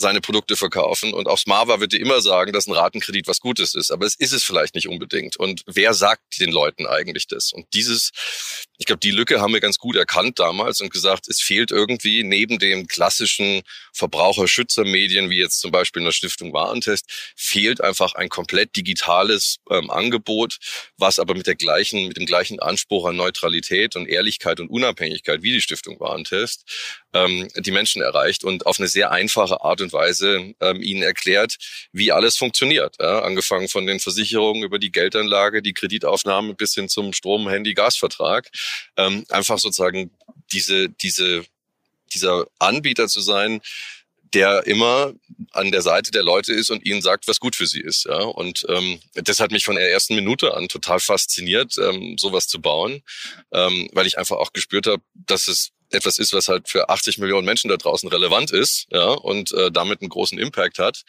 [0.00, 1.12] seine Produkte verkaufen.
[1.12, 3.90] Und auch Smava wird dir immer sagen, dass ein Ratenkredit was Gutes ist.
[3.90, 5.36] Aber es ist es vielleicht nicht unbedingt.
[5.36, 7.52] Und wer sagt den Leuten eigentlich das?
[7.52, 8.12] Und dieses,
[8.78, 12.22] ich glaube, die Lücke haben wir ganz gut erkannt damals und gesagt, es fehlt irgendwie
[12.22, 17.06] neben dem klassischen Verbraucherschützermedien, wie jetzt zum Beispiel in der Stiftung Warentest,
[17.36, 20.58] fehlt einfach ein komplett digitales ähm, Angebot,
[20.96, 25.42] was aber mit der gleichen, mit dem gleichen Anspruch an Neutralität und Ehrlichkeit und Unabhängigkeit
[25.42, 26.64] wie die Stiftung Warentest
[27.12, 31.56] ähm, die Menschen erreicht und auf eine sehr einfache Art und Weise ähm, ihnen erklärt,
[31.92, 32.96] wie alles funktioniert.
[33.00, 33.20] Ja?
[33.20, 38.48] Angefangen von den Versicherungen über die Geldanlage, die Kreditaufnahme bis hin zum Strom-, Handy-, Gasvertrag.
[38.96, 40.10] Ähm, einfach sozusagen
[40.52, 41.44] diese, diese,
[42.12, 43.60] dieser Anbieter zu sein,
[44.34, 45.14] der immer
[45.52, 48.04] an der Seite der Leute ist und ihnen sagt, was gut für sie ist.
[48.04, 48.20] Ja?
[48.20, 52.60] Und ähm, das hat mich von der ersten Minute an total fasziniert, ähm, sowas zu
[52.60, 53.02] bauen,
[53.52, 57.18] ähm, weil ich einfach auch gespürt habe, dass es etwas ist, was halt für 80
[57.18, 61.02] Millionen Menschen da draußen relevant ist, ja, und äh, damit einen großen Impact hat.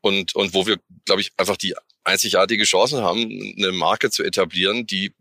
[0.00, 3.20] Und, und wo wir, glaube ich, einfach die einzigartige Chance haben,
[3.56, 5.12] eine Marke zu etablieren, die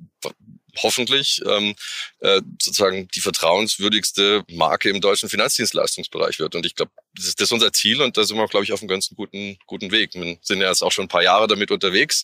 [0.77, 1.75] hoffentlich ähm,
[2.19, 6.55] äh, sozusagen die vertrauenswürdigste Marke im deutschen Finanzdienstleistungsbereich wird.
[6.55, 8.73] Und ich glaube, das ist, das ist unser Ziel und da sind wir, glaube ich,
[8.73, 10.13] auf einem ganz guten, guten Weg.
[10.13, 12.23] Wir sind ja jetzt auch schon ein paar Jahre damit unterwegs.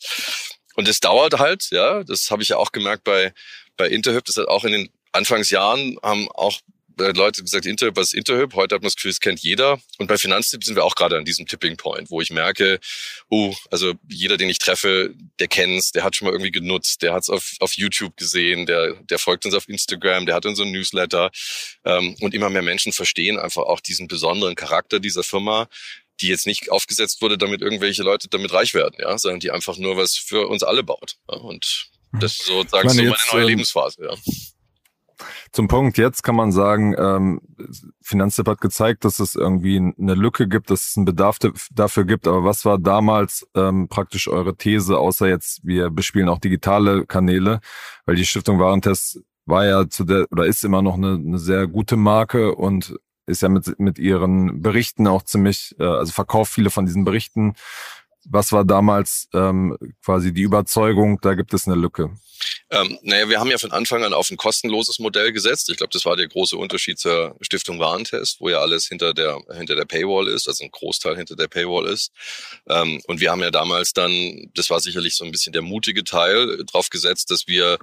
[0.76, 3.34] Und es dauert halt, ja, das habe ich ja auch gemerkt bei,
[3.78, 6.60] bei Interhyp, das hat auch in den Anfangsjahren haben auch
[7.00, 8.54] äh, Leute gesagt, Interhyp, was ist Interhyp?
[8.54, 9.80] Heute hat man das Gefühl, es kennt jeder.
[9.98, 12.80] Und bei Finanztipp sind wir auch gerade an diesem Tipping Point, wo ich merke,
[13.30, 17.14] uh, also jeder, den ich treffe, der kennt's, der hat schon mal irgendwie genutzt, der
[17.14, 21.32] hat's auf, auf YouTube gesehen, der, der folgt uns auf Instagram, der hat unseren Newsletter.
[21.86, 25.68] Ähm, und immer mehr Menschen verstehen einfach auch diesen besonderen Charakter dieser Firma,
[26.22, 29.78] die jetzt nicht aufgesetzt wurde, damit irgendwelche Leute damit reich werden, ja, sondern die einfach
[29.78, 31.18] nur was für uns alle baut.
[31.30, 31.38] Ja?
[31.38, 34.16] Und das ist sozusagen so meine neue ähm, Lebensphase, ja.
[35.54, 37.42] Zum Punkt jetzt kann man sagen, ähm,
[38.02, 41.40] Finanztipp hat gezeigt, dass es irgendwie eine Lücke gibt, dass es einen Bedarf
[41.74, 42.28] dafür gibt.
[42.28, 47.60] Aber was war damals ähm, praktisch eure These, außer jetzt, wir bespielen auch digitale Kanäle,
[48.06, 51.68] weil die Stiftung Warentest war ja zu der oder ist immer noch eine, eine sehr
[51.68, 56.70] gute Marke und ist ja mit, mit ihren Berichten auch ziemlich, äh, also verkauft viele
[56.70, 57.56] von diesen Berichten.
[58.26, 62.12] Was war damals ähm, quasi die Überzeugung, da gibt es eine Lücke?
[62.70, 65.70] Ähm, naja, wir haben ja von Anfang an auf ein kostenloses Modell gesetzt.
[65.70, 69.40] Ich glaube, das war der große Unterschied zur Stiftung Warentest, wo ja alles hinter der,
[69.54, 72.12] hinter der Paywall ist, also ein Großteil hinter der Paywall ist.
[72.70, 76.04] Ähm, und wir haben ja damals dann, das war sicherlich so ein bisschen der mutige
[76.04, 77.78] Teil, drauf gesetzt, dass wir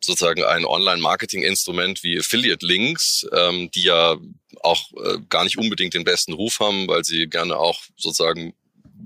[0.00, 4.16] sozusagen ein Online-Marketing-Instrument wie Affiliate-Links, ähm, die ja
[4.62, 8.54] auch äh, gar nicht unbedingt den besten Ruf haben, weil sie gerne auch sozusagen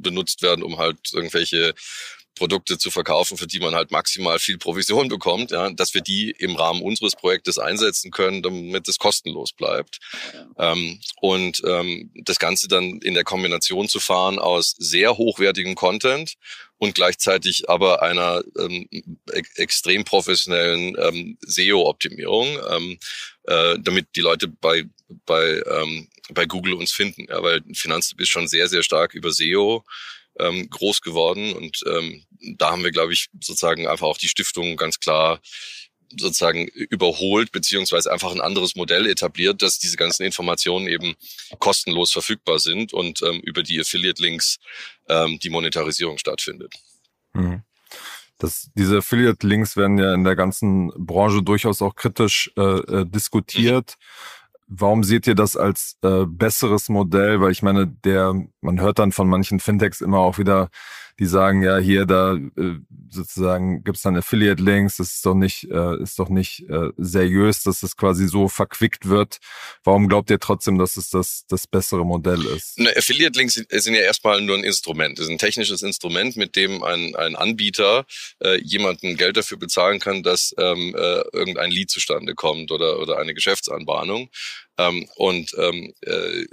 [0.03, 1.75] benutzt werden, um halt irgendwelche
[2.41, 6.31] Produkte zu verkaufen, für die man halt maximal viel Provision bekommt, ja, dass wir die
[6.39, 9.99] im Rahmen unseres Projektes einsetzen können, damit es kostenlos bleibt.
[10.57, 16.35] Ähm, und ähm, das Ganze dann in der Kombination zu fahren aus sehr hochwertigem Content
[16.79, 22.99] und gleichzeitig aber einer ähm, e extrem professionellen ähm, SEO-Optimierung, ähm,
[23.45, 24.85] äh, damit die Leute bei
[25.27, 29.33] bei ähm, bei Google uns finden, ja, weil Finanztipp ist schon sehr sehr stark über
[29.33, 29.85] SEO
[30.39, 31.53] ähm, groß geworden.
[31.53, 32.25] Und ähm,
[32.57, 35.41] da haben wir, glaube ich, sozusagen einfach auch die Stiftung ganz klar
[36.17, 41.15] sozusagen überholt, beziehungsweise einfach ein anderes Modell etabliert, dass diese ganzen Informationen eben
[41.61, 44.59] kostenlos verfügbar sind und ähm, über die Affiliate-Links
[45.09, 46.75] ähm, die Monetarisierung stattfindet.
[47.33, 47.63] Mhm.
[48.39, 53.95] Das, diese Affiliate-Links werden ja in der ganzen Branche durchaus auch kritisch äh, äh diskutiert.
[53.97, 54.40] Mhm.
[54.73, 57.41] Warum seht ihr das als äh, besseres Modell?
[57.41, 60.71] Weil ich meine, der, man hört dann von manchen Fintechs immer auch wieder,
[61.21, 62.77] die sagen, ja, hier, da äh,
[63.11, 67.83] sozusagen gibt's dann Affiliate-Links, das ist doch nicht, äh, ist doch nicht äh, seriös, dass
[67.83, 69.39] es quasi so verquickt wird.
[69.85, 72.79] Warum glaubt ihr trotzdem, dass es das, das bessere Modell ist?
[72.79, 75.19] Ne, Affiliate-Links sind ja erstmal nur ein Instrument.
[75.19, 78.07] Das ist ein technisches Instrument, mit dem ein, ein Anbieter
[78.43, 83.19] äh, jemanden Geld dafür bezahlen kann, dass ähm, äh, irgendein Lead zustande kommt oder, oder
[83.19, 84.31] eine Geschäftsanbahnung.
[84.81, 86.47] Ähm, und ähm, äh,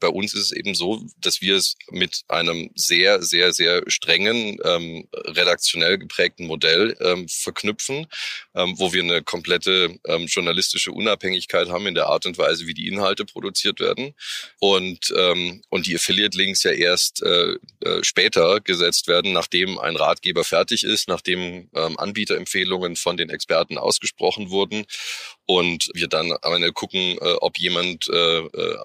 [0.00, 4.58] bei uns ist es eben so, dass wir es mit einem sehr, sehr, sehr strengen,
[4.64, 8.06] ähm, redaktionell geprägten Modell ähm, verknüpfen,
[8.54, 12.74] ähm, wo wir eine komplette ähm, journalistische Unabhängigkeit haben in der Art und Weise, wie
[12.74, 14.14] die Inhalte produziert werden.
[14.58, 20.42] Und, ähm, und die Affiliate-Links ja erst äh, äh, später gesetzt werden, nachdem ein Ratgeber
[20.42, 24.84] fertig ist, nachdem ähm, Anbieterempfehlungen von den Experten ausgesprochen wurden
[25.50, 28.76] und wir dann am Ende gucken, äh, ob jemand äh, äh,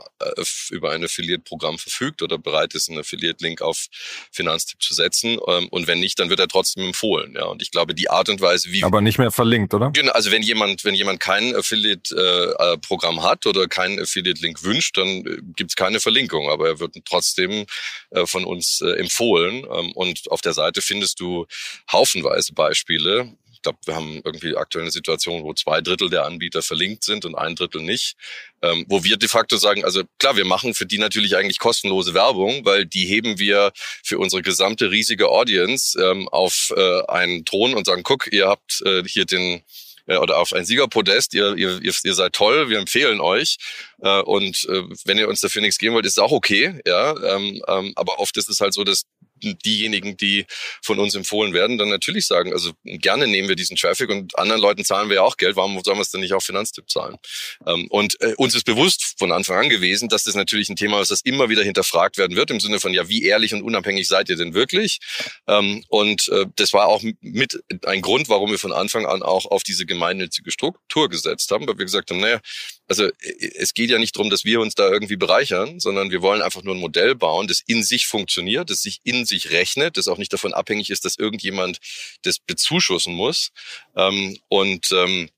[0.69, 3.88] über ein Affiliate-Programm verfügt oder bereit ist, einen Affiliate-Link auf
[4.32, 5.38] Finanztipp zu setzen.
[5.45, 7.34] Ähm, und wenn nicht, dann wird er trotzdem empfohlen.
[7.36, 9.91] Ja, und ich glaube, die Art und Weise, wie aber nicht mehr verlinkt, oder?
[9.91, 15.08] Genau, also wenn jemand, wenn jemand kein Affiliate-Programm äh, hat oder keinen Affiliate-Link wünscht, dann
[15.08, 17.65] äh, gibt's keine Verlinkung, aber er wird trotzdem
[18.12, 19.65] äh, von uns äh, empfohlen.
[19.69, 21.45] Ähm, und auf der Seite findest du
[21.91, 27.04] haufenweise Beispiele, glaube, wir haben irgendwie aktuell eine Situation, wo zwei Drittel der Anbieter verlinkt
[27.04, 28.15] sind und ein Drittel nicht,
[28.62, 32.13] ähm, wo wir de facto sagen, also klar, wir machen für die natürlich eigentlich kostenlose
[32.13, 33.71] Werbung, weil die heben wir
[34.04, 38.82] für unsere gesamte riesige Audience ähm, auf äh, einen Thron und sagen, guck, ihr habt
[38.86, 39.63] äh, hier den
[40.06, 43.58] äh, oder auf ein Siegerpodest, ihr, ihr, ihr seid toll, wir empfehlen euch.
[44.02, 46.80] Äh, und äh, wenn ihr uns dafür nichts geben wollt, ist es auch okay.
[46.86, 49.04] Ja, ähm, ähm, aber oft ist es halt so, dass
[49.43, 50.45] diejenigen, die
[50.82, 54.62] von uns empfohlen werden, dann natürlich sagen, also gerne nehmen wir diesen Traffic und anderen
[54.62, 57.17] Leuten zahlen wir ja auch Geld, warum sollen wir es denn nicht auf Finanztipp zahlen?
[57.65, 61.01] Ähm, und äh, uns ist bewusst von Anfang an gewesen, dass das natürlich ein Thema
[61.01, 64.08] ist, das immer wieder hinterfragt werden wird, im Sinne von, ja, wie ehrlich und unabhängig
[64.08, 64.99] seid ihr denn wirklich?
[65.47, 69.45] Ähm, und äh, das war auch mit ein Grund, warum wir von Anfang an auch
[69.45, 72.39] auf diese gemeinnützige Struktur gesetzt haben, weil wir gesagt haben, naja,
[72.88, 73.10] also
[73.58, 76.63] es geht ja nicht darum, dass wir uns da irgendwie bereichern, sondern wir wollen einfach
[76.63, 80.17] nur ein Modell bauen, das in sich funktioniert, das sich in sich rechnet, das auch
[80.17, 81.80] nicht davon abhängig ist, dass irgendjemand
[82.24, 83.52] das bezuschussen muss.
[83.96, 85.30] Ähm, und ähm,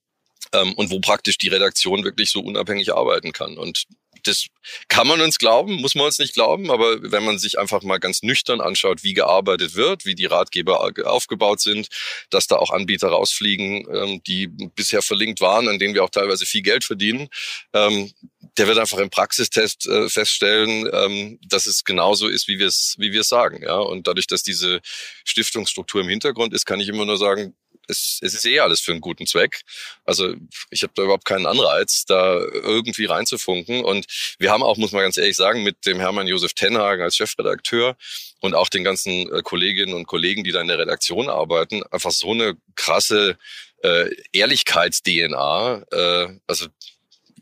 [0.55, 3.57] ähm, und wo praktisch die Redaktion wirklich so unabhängig arbeiten kann.
[3.57, 3.85] Und
[4.23, 4.47] das
[4.87, 7.99] kann man uns glauben, muss man uns nicht glauben, aber wenn man sich einfach mal
[7.99, 11.87] ganz nüchtern anschaut, wie gearbeitet wird, wie die Ratgeber aufgebaut sind,
[12.29, 16.45] dass da auch Anbieter rausfliegen, ähm, die bisher verlinkt waren, an denen wir auch teilweise
[16.45, 17.27] viel Geld verdienen,
[17.73, 18.11] ähm,
[18.57, 22.95] der wird einfach im Praxistest äh, feststellen, ähm, dass es genauso ist, wie wir es
[22.97, 23.61] wie wir es sagen.
[23.61, 23.77] Ja?
[23.77, 24.81] Und dadurch, dass diese
[25.25, 27.55] Stiftungsstruktur im Hintergrund ist, kann ich immer nur sagen,
[27.87, 29.61] es, es ist eh alles für einen guten Zweck.
[30.05, 30.33] Also
[30.69, 33.83] ich habe da überhaupt keinen Anreiz, da irgendwie reinzufunken.
[33.83, 34.05] Und
[34.39, 37.95] wir haben auch, muss man ganz ehrlich sagen, mit dem Hermann Josef Tenhagen als Chefredakteur
[38.41, 42.11] und auch den ganzen äh, Kolleginnen und Kollegen, die da in der Redaktion arbeiten, einfach
[42.11, 43.37] so eine krasse
[43.83, 45.83] äh, Ehrlichkeits-DNA.
[45.91, 46.67] Äh, also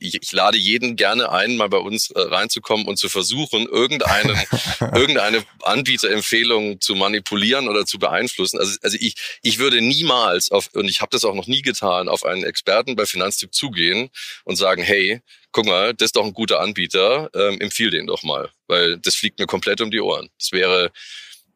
[0.04, 4.38] ich, ich lade jeden gerne ein, mal bei uns äh, reinzukommen und zu versuchen, irgendeinen,
[4.80, 8.60] irgendeine Anbieterempfehlung zu manipulieren oder zu beeinflussen.
[8.60, 12.10] Also, also ich, ich würde niemals auf, und ich habe das auch noch nie getan,
[12.10, 14.10] auf einen Experten bei Finanztipp zugehen
[14.44, 18.24] und sagen, hey, guck mal, das ist doch ein guter Anbieter, ähm, empfiehl den doch
[18.24, 20.30] mal, weil das fliegt mir komplett um die Ohren.
[20.38, 20.92] Das wäre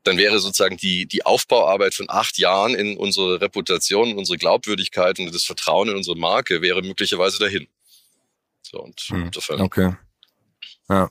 [0.04, 5.34] dann wäre sozusagen die, die Aufbauarbeit von acht Jahren in unsere Reputation, unsere Glaubwürdigkeit und
[5.34, 7.68] das Vertrauen in unsere Marke wäre möglicherweise dahin.
[8.72, 9.26] So, und hm.
[9.26, 9.62] insofern.
[9.62, 9.96] Okay.
[10.90, 11.10] Ja.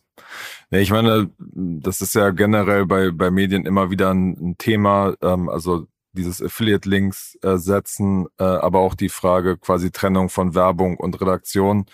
[0.70, 0.78] ja.
[0.78, 5.48] Ich meine, das ist ja generell bei, bei Medien immer wieder ein, ein Thema, ähm,
[5.48, 11.20] also dieses Affiliate-Links äh, setzen, äh, aber auch die Frage quasi Trennung von Werbung und
[11.20, 11.86] Redaktion.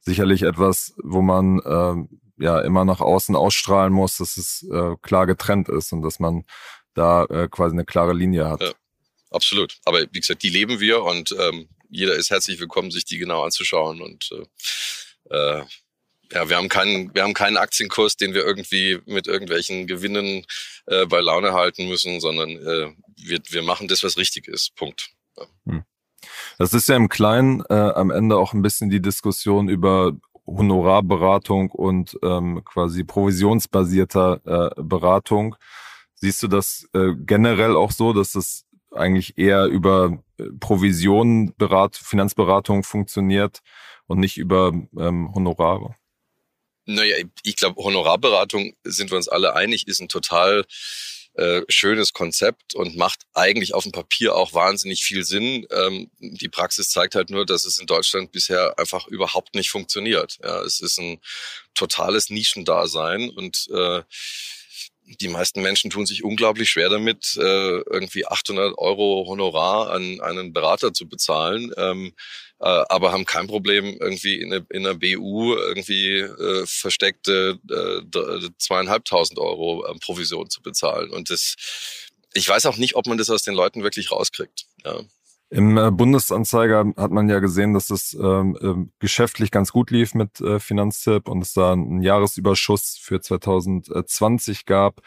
[0.00, 5.26] Sicherlich etwas, wo man äh, ja immer nach außen ausstrahlen muss, dass es äh, klar
[5.26, 6.44] getrennt ist und dass man
[6.94, 8.62] da äh, quasi eine klare Linie hat.
[8.62, 8.72] Ja,
[9.30, 9.78] absolut.
[9.84, 13.42] Aber wie gesagt, die leben wir und ähm, jeder ist herzlich willkommen, sich die genau
[13.44, 14.30] anzuschauen und
[15.30, 15.64] äh, äh
[16.32, 20.44] ja, wir haben keinen, wir haben keinen Aktienkurs, den wir irgendwie mit irgendwelchen Gewinnen
[20.86, 24.76] äh, bei Laune halten müssen, sondern äh, wir, wir machen das, was richtig ist.
[24.76, 25.10] Punkt.
[25.36, 25.46] Ja.
[25.66, 25.84] Hm.
[26.58, 30.12] Das ist ja im Kleinen äh, am Ende auch ein bisschen die Diskussion über
[30.46, 35.56] Honorarberatung und ähm, quasi provisionsbasierter äh, Beratung.
[36.14, 41.96] Siehst du das äh, generell auch so, dass das eigentlich eher über äh, Provisionen, Berat,
[41.96, 43.60] Finanzberatung funktioniert
[44.06, 45.94] und nicht über ähm, Honorare?
[46.86, 50.64] Naja, ich glaube, Honorarberatung, sind wir uns alle einig, ist ein total
[51.34, 55.66] äh, schönes Konzept und macht eigentlich auf dem Papier auch wahnsinnig viel Sinn.
[55.70, 60.38] Ähm, die Praxis zeigt halt nur, dass es in Deutschland bisher einfach überhaupt nicht funktioniert.
[60.42, 61.20] Ja, es ist ein
[61.74, 64.02] totales Nischendasein und äh,
[65.18, 70.52] die meisten Menschen tun sich unglaublich schwer damit, äh, irgendwie 800 Euro Honorar an einen
[70.52, 72.12] Berater zu bezahlen, ähm,
[72.60, 77.58] äh, aber haben kein Problem, irgendwie in, eine, in einer BU irgendwie äh, versteckte
[78.58, 81.10] zweieinhalbtausend Euro äh, Provision zu bezahlen.
[81.10, 81.56] Und das,
[82.34, 84.66] ich weiß auch nicht, ob man das aus den Leuten wirklich rauskriegt.
[85.52, 90.14] Im äh, Bundesanzeiger hat man ja gesehen, dass es ähm, äh, geschäftlich ganz gut lief
[90.14, 95.00] mit äh, Finanztipp und es da einen Jahresüberschuss für 2020 gab.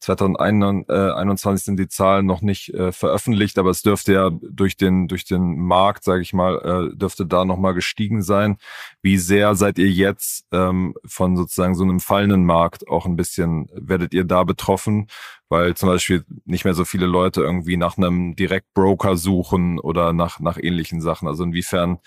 [0.00, 5.24] 2021 sind die Zahlen noch nicht äh, veröffentlicht, aber es dürfte ja durch den durch
[5.24, 8.56] den Markt, sage ich mal, äh, dürfte da noch mal gestiegen sein.
[9.02, 13.68] Wie sehr seid ihr jetzt ähm, von sozusagen so einem fallenden Markt auch ein bisschen
[13.74, 15.08] werdet ihr da betroffen,
[15.50, 20.40] weil zum Beispiel nicht mehr so viele Leute irgendwie nach einem Direktbroker suchen oder nach
[20.40, 21.28] nach ähnlichen Sachen.
[21.28, 21.98] Also inwiefern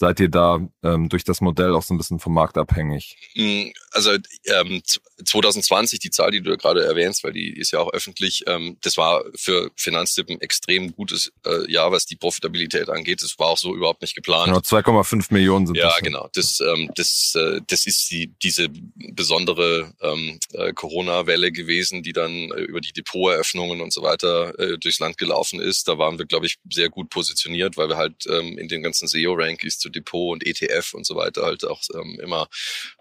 [0.00, 3.16] seid ihr da ähm, durch das Modell auch so ein bisschen vom Markt abhängig?
[3.34, 4.12] Hm, also
[4.46, 4.82] ähm,
[5.22, 8.96] 2020, die Zahl, die du gerade erwähnst, weil die ist ja auch öffentlich, ähm, das
[8.96, 13.22] war für Finanztipp ein extrem gutes äh, Jahr, was die Profitabilität angeht.
[13.22, 14.46] Das war auch so überhaupt nicht geplant.
[14.46, 15.96] Genau, 2,5 Millionen sind ja, das.
[15.96, 16.30] Ja, genau.
[16.32, 22.32] Das, ähm, das, äh, das ist die, diese besondere ähm, äh, Corona-Welle gewesen, die dann
[22.32, 25.88] äh, über die Depoteröffnungen und so weiter äh, durchs Land gelaufen ist.
[25.88, 29.06] Da waren wir, glaube ich, sehr gut positioniert, weil wir halt ähm, in den ganzen
[29.06, 32.48] SEO-Rankings zu Depot und ETF und so weiter halt auch ähm, immer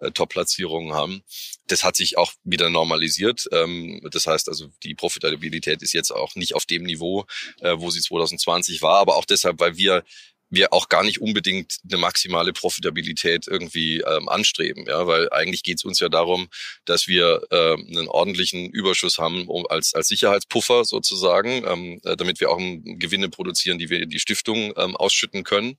[0.02, 1.24] äh, Top-Platzierungen haben.
[1.68, 3.48] Das hat sich auch wieder normalisiert.
[3.52, 7.26] Ähm, das heißt also, die Profitabilität ist jetzt auch nicht auf dem Niveau,
[7.62, 10.04] äh, wo sie 2020 war, aber auch deshalb, weil wir
[10.50, 15.78] wir auch gar nicht unbedingt eine maximale Profitabilität irgendwie ähm, anstreben, ja, weil eigentlich geht
[15.78, 16.50] es uns ja darum,
[16.86, 22.40] dass wir äh, einen ordentlichen Überschuss haben um, als als Sicherheitspuffer sozusagen, ähm, äh, damit
[22.40, 25.78] wir auch Gewinne produzieren, die wir in die Stiftung ähm, ausschütten können.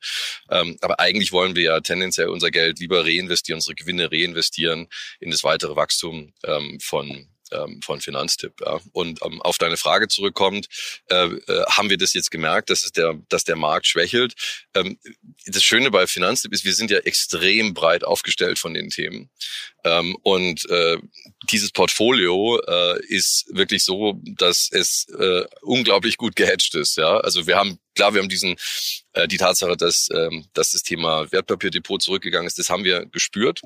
[0.51, 4.89] Ähm, aber eigentlich wollen wir ja tendenziell unser Geld lieber reinvestieren, unsere Gewinne reinvestieren
[5.21, 8.61] in das weitere Wachstum ähm, von ähm, von Finanztipp.
[8.61, 8.81] Ja.
[8.93, 10.69] Und ähm, auf deine Frage zurückkommt,
[11.11, 14.35] äh, äh, haben wir das jetzt gemerkt, dass, es der, dass der Markt schwächelt?
[14.75, 14.99] Ähm,
[15.47, 19.31] das Schöne bei Finanztipp ist, wir sind ja extrem breit aufgestellt von den Themen.
[19.85, 20.99] Ähm, und äh,
[21.51, 26.97] dieses Portfolio äh, ist wirklich so, dass es äh, unglaublich gut gehatcht ist.
[26.97, 28.57] Ja, also wir haben klar, wir haben diesen
[29.15, 33.63] äh, die Tatsache, dass ähm, dass das Thema Wertpapierdepot zurückgegangen ist, das haben wir gespürt.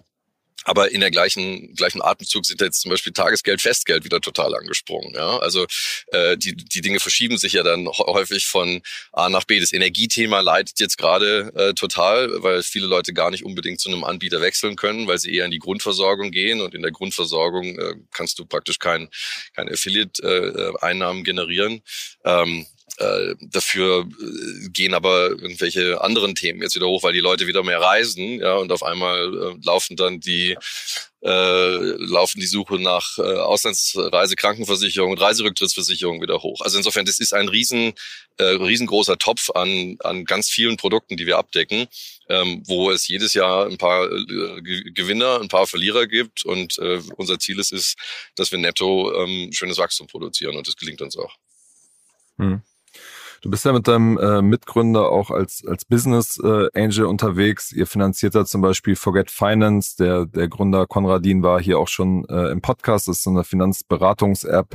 [0.65, 5.13] Aber in der gleichen, gleichen Atemzug sind jetzt zum Beispiel Tagesgeld, Festgeld wieder total angesprungen.
[5.15, 5.39] Ja?
[5.39, 5.67] Also
[6.09, 8.81] äh, die, die Dinge verschieben sich ja dann häufig von
[9.13, 9.61] A nach B.
[9.61, 14.05] Das Energiethema leidet jetzt gerade äh, total, weil viele Leute gar nicht unbedingt zu einem
[14.05, 16.63] Anbieter wechseln können, weil sie eher in die Grundversorgung gehen.
[16.63, 19.09] Und in der Grundversorgung äh, kannst du praktisch kein,
[19.55, 21.83] kein Affiliate-Einnahmen äh, generieren.
[22.25, 22.67] Ähm,
[22.99, 27.63] äh, dafür äh, gehen aber irgendwelche anderen Themen jetzt wieder hoch, weil die Leute wieder
[27.63, 30.57] mehr reisen, ja, und auf einmal äh, laufen dann die
[31.25, 36.61] äh, laufen die Suche nach äh, Auslandsreise, Krankenversicherung und Reiserücktrittsversicherung wieder hoch.
[36.61, 37.95] Also insofern, das ist ein riesen,
[38.37, 41.87] äh, riesengroßer Topf an, an ganz vielen Produkten, die wir abdecken,
[42.29, 44.61] ähm, wo es jedes Jahr ein paar äh,
[44.93, 46.45] Gewinner, ein paar Verlierer gibt.
[46.45, 47.97] Und äh, unser Ziel ist, ist,
[48.37, 51.35] dass wir netto ähm, schönes Wachstum produzieren und das gelingt uns auch.
[52.37, 52.61] Hm.
[53.43, 57.73] Du bist ja mit deinem äh, Mitgründer auch als, als Business äh, Angel unterwegs.
[57.73, 59.97] Ihr finanziert da zum Beispiel Forget Finance.
[59.99, 63.09] Der, der Gründer Konradin war hier auch schon äh, im Podcast.
[63.09, 64.75] Das ist so eine Finanzberatungs-App.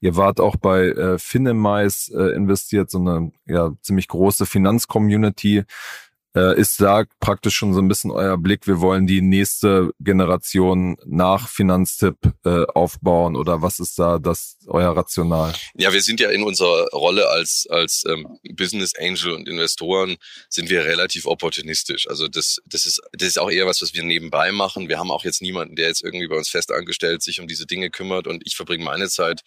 [0.00, 5.64] Ihr wart auch bei äh, Finemize äh, investiert, so eine ja, ziemlich große Finanzcommunity
[6.38, 10.96] äh, ist da praktisch schon so ein bisschen euer Blick, wir wollen die nächste Generation
[11.04, 15.52] nach Finanztipp äh, aufbauen oder was ist da das euer Rational?
[15.74, 20.16] Ja, wir sind ja in unserer Rolle als als ähm, Business Angel und Investoren
[20.48, 22.08] sind wir relativ opportunistisch.
[22.08, 24.88] Also das das ist das ist auch eher was, was wir nebenbei machen.
[24.88, 27.66] Wir haben auch jetzt niemanden, der jetzt irgendwie bei uns fest angestellt sich um diese
[27.66, 29.42] Dinge kümmert und ich verbringe meine Zeit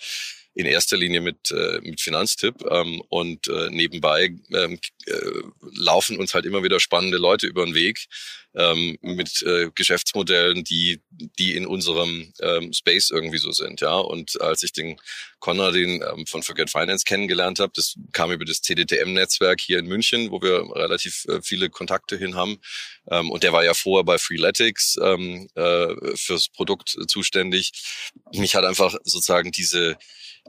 [0.53, 5.13] in erster Linie mit, äh, mit Finanztipp ähm, und äh, nebenbei ähm, äh,
[5.75, 8.07] laufen uns halt immer wieder spannende Leute über den Weg
[8.53, 13.79] ähm, mit äh, Geschäftsmodellen, die, die in unserem ähm, Space irgendwie so sind.
[13.79, 14.99] Ja, und als ich den
[15.39, 20.31] Konradin ähm, von Forget Finance kennengelernt habe, das kam über das CDTM-Netzwerk hier in München,
[20.31, 22.59] wo wir relativ äh, viele Kontakte hin haben.
[23.09, 27.71] Ähm, und der war ja vorher bei Freeletics ähm, äh, fürs Produkt zuständig.
[28.33, 29.97] Mich hat einfach sozusagen diese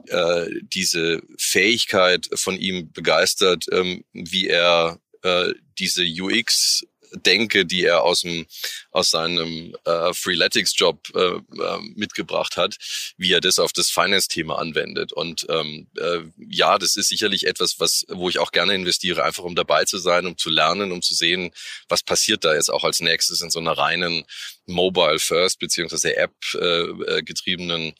[0.07, 6.83] äh, diese Fähigkeit von ihm begeistert, ähm, wie er äh, diese UX
[7.15, 8.45] denke, die er aus dem
[8.91, 12.77] aus seinem äh, Freeletics-Job äh, äh, mitgebracht hat,
[13.17, 15.13] wie er das auf das Finance-Thema anwendet.
[15.13, 19.43] Und ähm, äh, ja, das ist sicherlich etwas, was wo ich auch gerne investiere, einfach
[19.43, 21.51] um dabei zu sein, um zu lernen, um zu sehen,
[21.87, 24.25] was passiert da jetzt auch als nächstes in so einer reinen
[24.65, 27.93] Mobile First beziehungsweise App äh, äh getriebenen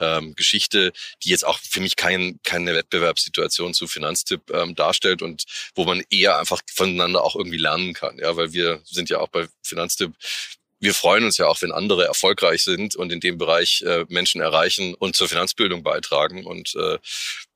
[0.00, 0.92] ähm, Geschichte,
[1.22, 5.44] die jetzt auch für mich kein, keine Wettbewerbssituation zu Finanztipp ähm, darstellt und
[5.74, 8.18] wo man eher einfach voneinander auch irgendwie lernen kann.
[8.18, 10.12] Ja, weil wir sind ja auch bei Finanztipp
[10.80, 14.40] wir freuen uns ja auch, wenn andere erfolgreich sind und in dem Bereich äh, Menschen
[14.40, 16.46] erreichen und zur Finanzbildung beitragen.
[16.46, 16.98] Und äh,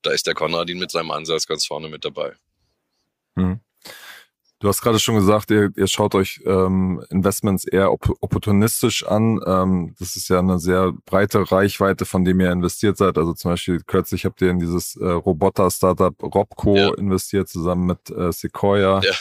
[0.03, 2.35] da ist der Konradin mit seinem Ansatz ganz vorne mit dabei.
[3.37, 3.61] Hm.
[4.61, 9.41] Du hast gerade schon gesagt, ihr, ihr schaut euch ähm, Investments eher op opportunistisch an.
[9.47, 13.19] Ähm, das ist ja eine sehr breite Reichweite, von dem ihr investiert seid.
[13.19, 16.95] Also zum Beispiel kürzlich habt ihr in dieses äh, Roboter-Startup Robco ja.
[16.95, 19.01] investiert, zusammen mit äh, Sequoia.
[19.03, 19.13] Ja.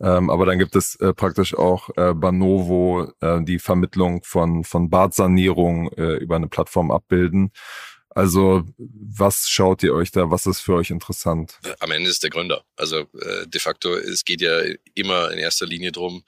[0.00, 4.90] Ähm, aber dann gibt es äh, praktisch auch äh, Banovo, äh, die Vermittlung von, von
[4.90, 7.52] Badsanierung äh, über eine Plattform abbilden.
[8.14, 10.30] Also was schaut ihr euch da?
[10.30, 11.58] Was ist für euch interessant?
[11.80, 12.64] Am Ende ist der Gründer.
[12.76, 14.60] Also äh, de facto, es geht ja
[14.94, 16.22] immer in erster Linie drum,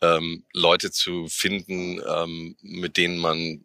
[0.00, 3.64] ähm, Leute zu finden, ähm, mit denen man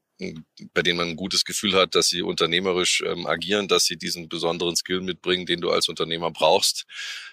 [0.74, 4.30] bei denen man ein gutes Gefühl hat, dass sie unternehmerisch ähm, agieren, dass sie diesen
[4.30, 6.86] besonderen Skill mitbringen, den du als Unternehmer brauchst.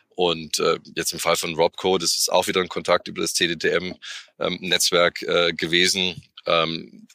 [0.09, 3.34] Und äh, jetzt im Fall von Robco, das ist auch wieder ein Kontakt über das
[3.34, 7.07] CDTM-Netzwerk ähm, äh, gewesen ähm,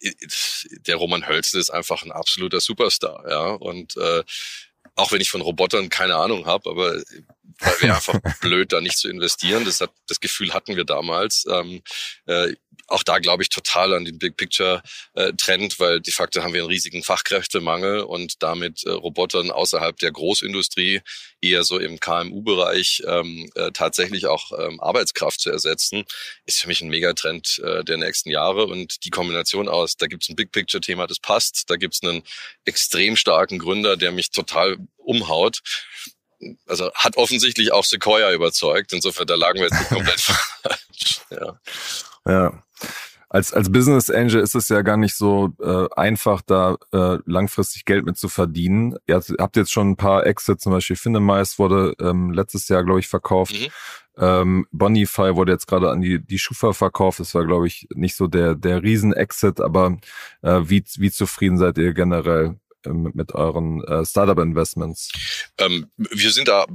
[0.88, 3.48] der Roman Hölzel ist einfach ein absoluter Superstar, ja.
[3.54, 4.24] Und äh,
[4.96, 7.02] auch wenn ich von Robotern keine Ahnung habe, aber
[7.60, 9.66] weil wäre einfach blöd, da nicht zu investieren.
[9.66, 11.46] Das, hat, das Gefühl hatten wir damals.
[11.50, 11.82] Ähm,
[12.26, 12.54] äh,
[12.88, 14.84] auch da glaube ich total an den Big Picture
[15.16, 19.98] äh, Trend, weil de facto haben wir einen riesigen Fachkräftemangel und damit äh, Robotern außerhalb
[19.98, 21.02] der Großindustrie
[21.42, 26.06] eher so im KMU-Bereich ähm, äh, tatsächlich auch ähm, Arbeitskraft zu ersetzen,
[26.46, 30.24] ist für mich ein Megatrend äh, der nächsten Jahre und die Kombination aus, da gibt
[30.24, 32.24] es ein Big Picture Thema, das passt, da gibt es einen
[32.66, 35.62] extrem starken Gründer, der mich total umhaut
[36.68, 38.94] also hat offensichtlich auch Sequoia überzeugt.
[38.94, 41.22] Insofern, da lagen wir jetzt nicht komplett falsch.
[41.30, 41.60] Ja.
[42.28, 42.64] ja.
[43.36, 47.84] Als, als Business Angel ist es ja gar nicht so äh, einfach, da äh, langfristig
[47.84, 48.96] Geld mit zu verdienen.
[49.08, 53.02] Ihr habt jetzt schon ein paar Exits, zum Beispiel Finemais wurde ähm, letztes Jahr, glaube
[53.02, 53.54] ich, verkauft.
[53.54, 53.68] Mhm.
[54.18, 57.20] Ähm, Bonify wurde jetzt gerade an die, die Schufa verkauft.
[57.20, 59.98] Das war, glaube ich, nicht so der, der Riesen-Exit, aber
[60.42, 65.12] äh, wie, wie zufrieden seid ihr generell mit euren äh, Startup-Investments?
[65.58, 66.66] Ähm, wir sind da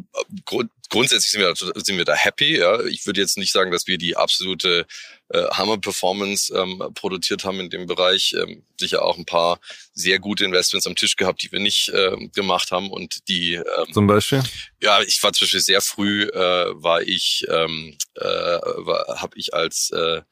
[0.44, 2.58] grund grundsätzlich sind wir, da, sind wir da happy.
[2.58, 2.84] Ja.
[2.84, 4.86] Ich würde jetzt nicht sagen, dass wir die absolute
[5.28, 8.34] äh, Hammer-Performance ähm, produziert haben in dem Bereich.
[8.34, 9.60] Ähm, sicher auch ein paar
[9.94, 13.92] sehr gute Investments am Tisch gehabt, die wir nicht ähm, gemacht haben und die ähm,
[13.92, 14.42] zum Beispiel.
[14.82, 16.34] Ja, ich war zum Beispiel sehr früh, äh,
[16.74, 20.22] war ich, ähm, äh, habe ich als äh,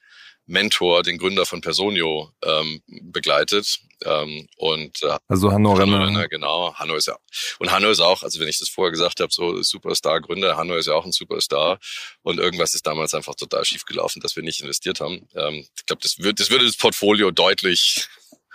[0.48, 3.80] Mentor, den Gründer von Personio, ähm, begleitet.
[4.04, 6.06] Ähm, und äh, also Hanno Renner.
[6.06, 6.28] Renner.
[6.28, 7.16] Genau, Hanno ist ja.
[7.58, 10.86] Und Hanno ist auch, also wenn ich das vorher gesagt habe, so Superstar-Gründer, Hanno ist
[10.86, 11.78] ja auch ein Superstar.
[12.22, 15.28] Und irgendwas ist damals einfach total schief gelaufen, dass wir nicht investiert haben.
[15.34, 18.08] Ähm, ich glaube, das, wird, das würde das Portfolio deutlich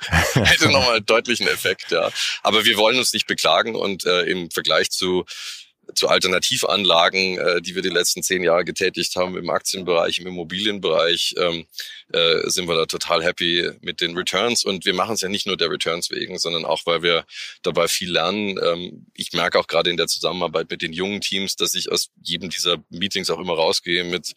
[0.34, 2.10] hätte nochmal deutlichen Effekt, ja.
[2.42, 5.26] Aber wir wollen uns nicht beklagen und äh, im Vergleich zu
[5.94, 11.36] zu Alternativanlagen, äh, die wir die letzten zehn Jahre getätigt haben im Aktienbereich, im Immobilienbereich,
[11.38, 11.66] ähm,
[12.12, 14.64] äh, sind wir da total happy mit den Returns.
[14.64, 17.26] Und wir machen es ja nicht nur der Returns wegen, sondern auch, weil wir
[17.62, 18.60] dabei viel lernen.
[18.64, 22.10] Ähm, ich merke auch gerade in der Zusammenarbeit mit den jungen Teams, dass ich aus
[22.22, 24.34] jedem dieser Meetings auch immer rausgehe mit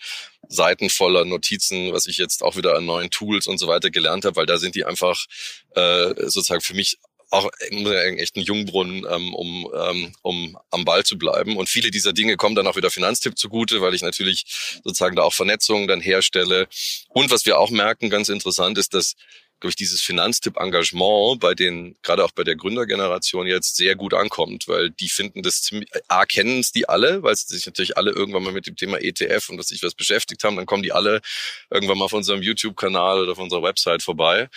[0.48, 4.24] Seiten voller Notizen, was ich jetzt auch wieder an neuen Tools und so weiter gelernt
[4.24, 5.26] habe, weil da sind die einfach
[5.74, 6.98] äh, sozusagen für mich
[7.30, 11.56] auch echt ein Jungbrunnen, ähm, um, ähm, um am Ball zu bleiben.
[11.56, 14.44] Und viele dieser Dinge kommen dann auch wieder Finanztipp zugute, weil ich natürlich
[14.84, 16.68] sozusagen da auch Vernetzungen dann herstelle.
[17.08, 19.14] Und was wir auch merken, ganz interessant, ist, dass
[19.60, 24.68] glaube ich, dieses Finanztipp-Engagement bei den, gerade auch bei der Gründergeneration jetzt sehr gut ankommt,
[24.68, 28.10] weil die finden das ziemlich, A, kennen es die alle, weil sie sich natürlich alle
[28.10, 30.92] irgendwann mal mit dem Thema ETF und was sich was beschäftigt haben, dann kommen die
[30.92, 31.22] alle
[31.70, 34.48] irgendwann mal auf unserem YouTube-Kanal oder auf unserer Website vorbei.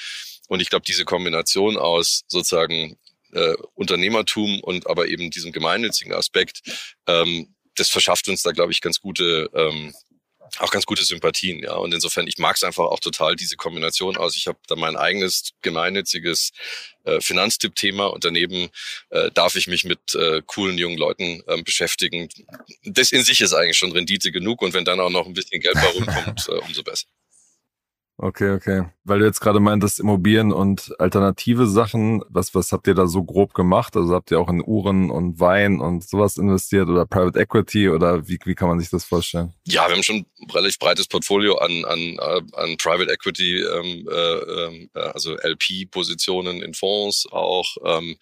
[0.49, 2.97] Und ich glaube, diese Kombination aus sozusagen
[3.31, 6.61] äh, Unternehmertum und aber eben diesem gemeinnützigen Aspekt,
[7.07, 9.93] ähm, das verschafft uns da, glaube ich, ganz gute ähm,
[10.57, 11.75] auch ganz gute Sympathien, ja.
[11.75, 14.35] Und insofern, ich mag es einfach auch total, diese Kombination aus.
[14.35, 16.51] Ich habe da mein eigenes gemeinnütziges
[17.03, 18.69] äh, Finanztipp-Thema und daneben
[19.09, 22.29] äh, darf ich mich mit äh, coolen jungen Leuten äh, beschäftigen.
[22.83, 25.61] Das in sich ist eigentlich schon Rendite genug und wenn dann auch noch ein bisschen
[25.61, 27.05] Geld bei rumkommt, äh, umso besser.
[28.21, 28.83] Okay, okay.
[29.05, 33.23] Weil du jetzt gerade meintest, Immobilien und alternative Sachen, was, was habt ihr da so
[33.23, 33.95] grob gemacht?
[33.95, 38.27] Also habt ihr auch in Uhren und Wein und sowas investiert oder Private Equity oder
[38.27, 39.53] wie, wie kann man sich das vorstellen?
[39.65, 44.09] Ja, wir haben schon ein relativ breites Portfolio an, an, äh, an Private Equity, ähm,
[44.11, 47.77] äh, äh, also LP-Positionen in Fonds auch.
[47.85, 48.17] Ähm,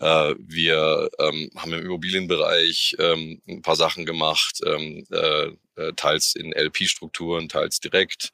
[0.00, 6.34] äh, wir ähm, haben im Immobilienbereich ähm, ein paar Sachen gemacht, ähm, äh, äh teils
[6.34, 8.32] in LP-Strukturen, teils direkt.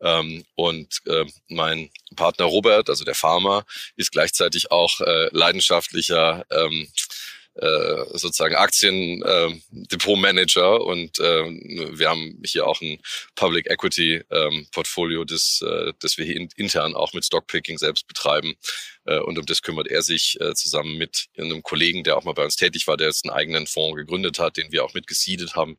[0.00, 3.64] Ähm, und äh, mein Partner Robert, also der Farmer,
[3.96, 6.86] ist gleichzeitig auch äh, leidenschaftlicher ähm,
[7.58, 11.44] äh, sozusagen Aktien äh, Depot Manager und äh,
[11.98, 12.98] wir haben hier auch ein
[13.34, 18.06] Public Equity ähm, Portfolio, das, äh, das wir hier in, intern auch mit Stockpicking selbst
[18.06, 18.54] betreiben
[19.06, 22.34] äh, und um das kümmert er sich äh, zusammen mit einem Kollegen, der auch mal
[22.34, 25.06] bei uns tätig war, der jetzt einen eigenen Fonds gegründet hat, den wir auch mit
[25.06, 25.78] gesiedet haben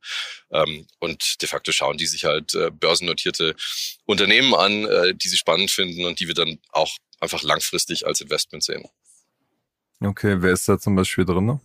[0.51, 3.55] ähm, und de facto schauen die sich halt äh, börsennotierte
[4.05, 8.21] Unternehmen an, äh, die sie spannend finden und die wir dann auch einfach langfristig als
[8.21, 8.87] Investment sehen.
[9.99, 11.59] Okay, wer ist da zum Beispiel drin?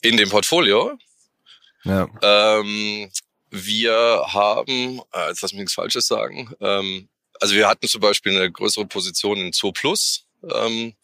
[0.00, 0.98] In dem Portfolio?
[1.84, 2.08] Ja.
[2.22, 3.10] Ähm,
[3.50, 7.08] wir haben, äh, jetzt lass mich nichts Falsches sagen, ähm,
[7.40, 10.26] also wir hatten zum Beispiel eine größere Position in Zoo Plus.
[10.42, 10.94] Ähm,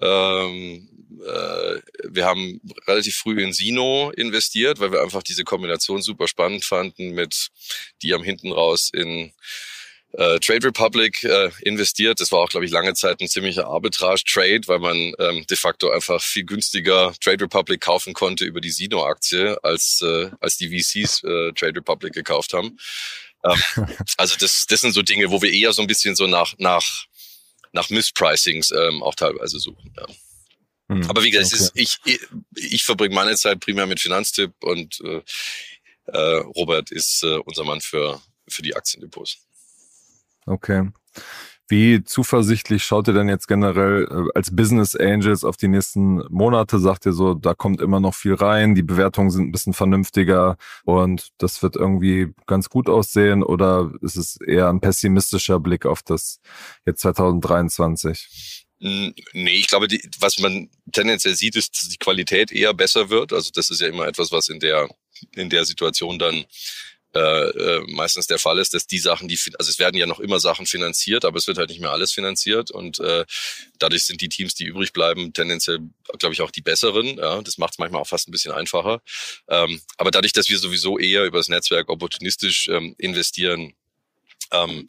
[0.00, 0.88] ähm,
[1.20, 6.64] äh, wir haben relativ früh in Sino investiert, weil wir einfach diese Kombination super spannend
[6.64, 7.48] fanden mit,
[8.02, 9.32] die am hinten raus in
[10.16, 12.20] äh, Trade Republic äh, investiert.
[12.20, 15.90] Das war auch, glaube ich, lange Zeit ein ziemlicher Arbitrage-Trade, weil man ähm, de facto
[15.90, 21.22] einfach viel günstiger Trade Republic kaufen konnte über die Sino-Aktie, als, äh, als die VCs
[21.22, 22.78] äh, Trade Republic gekauft haben.
[23.44, 23.62] Ähm,
[24.16, 27.04] also das, das sind so Dinge, wo wir eher so ein bisschen so nach, nach,
[27.72, 29.92] nach Misspricings ähm, auch teilweise suchen.
[29.98, 30.06] Ja.
[30.88, 31.62] Hm, Aber wie gesagt, okay.
[31.62, 32.20] ist, ich, ich,
[32.54, 35.20] ich verbringe meine Zeit primär mit Finanztipp und äh,
[36.06, 39.45] äh, Robert ist äh, unser Mann für, für die Aktiendepots.
[40.46, 40.88] Okay.
[41.68, 46.78] Wie zuversichtlich schaut ihr denn jetzt generell äh, als Business Angels auf die nächsten Monate?
[46.78, 50.58] Sagt ihr so, da kommt immer noch viel rein, die Bewertungen sind ein bisschen vernünftiger
[50.84, 56.02] und das wird irgendwie ganz gut aussehen oder ist es eher ein pessimistischer Blick auf
[56.04, 56.40] das
[56.86, 58.66] jetzt 2023?
[58.78, 63.32] Nee, ich glaube, die, was man tendenziell sieht, ist, dass die Qualität eher besser wird.
[63.32, 64.88] Also das ist ja immer etwas, was in der,
[65.34, 66.44] in der Situation dann
[67.16, 70.20] äh, äh, meistens der Fall ist, dass die Sachen, die, also es werden ja noch
[70.20, 73.24] immer Sachen finanziert, aber es wird halt nicht mehr alles finanziert und äh,
[73.78, 75.80] dadurch sind die Teams, die übrig bleiben, tendenziell,
[76.18, 77.16] glaube ich, auch die besseren.
[77.16, 79.00] Ja, das macht es manchmal auch fast ein bisschen einfacher.
[79.48, 83.72] Ähm, aber dadurch, dass wir sowieso eher über das Netzwerk opportunistisch ähm, investieren,
[84.52, 84.86] ähm,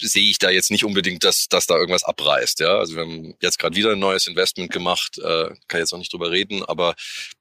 [0.00, 2.60] sehe ich da jetzt nicht unbedingt, dass, dass da irgendwas abreißt.
[2.60, 5.98] Ja, also wir haben jetzt gerade wieder ein neues Investment gemacht, äh, kann jetzt auch
[5.98, 6.94] nicht drüber reden, aber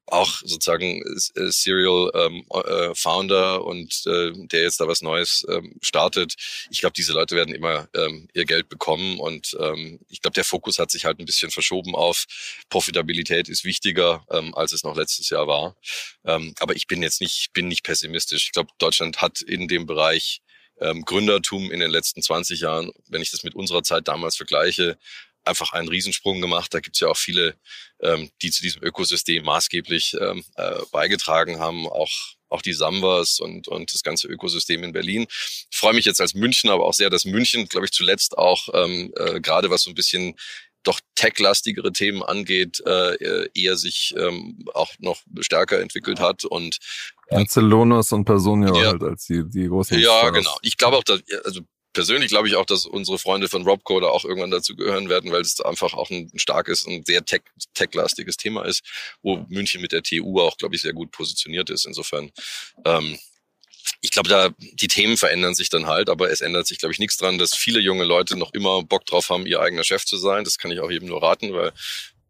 [0.06, 5.76] auch sozusagen äh, Serial ähm, äh, Founder und äh, der jetzt da was Neues ähm,
[5.82, 6.36] startet.
[6.70, 10.46] Ich glaube, diese Leute werden immer ähm, ihr Geld bekommen und ähm, ich glaube, der
[10.46, 12.26] Fokus hat sich halt ein bisschen verschoben auf
[12.70, 15.76] Profitabilität ist wichtiger, ähm, als es noch letztes Jahr war.
[16.26, 18.46] Ähm, aber ich bin jetzt nicht, bin nicht pessimistisch.
[18.46, 20.42] Ich glaube, Deutschland hat in dem Bereich
[20.80, 24.98] ähm, Gründertum in den letzten 20 Jahren, wenn ich das mit unserer Zeit damals vergleiche,
[25.44, 26.74] einfach einen Riesensprung gemacht.
[26.74, 27.56] Da gibt es ja auch viele,
[28.02, 33.68] ähm, die zu diesem Ökosystem maßgeblich ähm, äh, beigetragen haben, auch auch die Sambas und,
[33.68, 35.28] und das ganze Ökosystem in Berlin.
[35.30, 38.70] Ich freue mich jetzt als München, aber auch sehr, dass München, glaube ich, zuletzt auch
[38.74, 40.36] ähm, äh, gerade was so ein bisschen
[40.88, 46.78] doch tech-lastigere Themen angeht, äh, eher sich ähm, auch noch stärker entwickelt hat und
[47.30, 50.34] Barcelonas und Personio ja, halt als die, die großen Ja, Stars.
[50.34, 50.58] genau.
[50.62, 51.62] Ich glaube auch, dass, also
[51.94, 55.32] persönlich glaube ich auch, dass unsere Freunde von Robco da auch irgendwann dazu gehören werden,
[55.32, 57.42] weil es einfach auch ein, starkes und sehr tech,
[57.74, 58.84] tech-lastiges Thema ist,
[59.22, 61.86] wo München mit der TU auch, glaube ich, sehr gut positioniert ist.
[61.86, 62.30] Insofern,
[62.86, 63.18] ähm,
[64.02, 67.00] ich glaube, da die Themen verändern sich dann halt, aber es ändert sich, glaube ich,
[67.00, 70.18] nichts dran, dass viele junge Leute noch immer Bock drauf haben, ihr eigener Chef zu
[70.18, 70.44] sein.
[70.44, 71.74] Das kann ich auch jedem nur raten, weil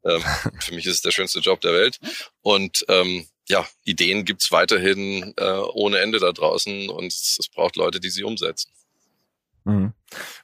[0.06, 0.22] ähm,
[0.60, 2.00] für mich ist es der schönste Job der Welt.
[2.42, 7.76] Und ähm, ja, Ideen gibt's weiterhin äh, ohne Ende da draußen und es, es braucht
[7.76, 8.72] Leute, die sie umsetzen.
[9.64, 9.94] Mhm.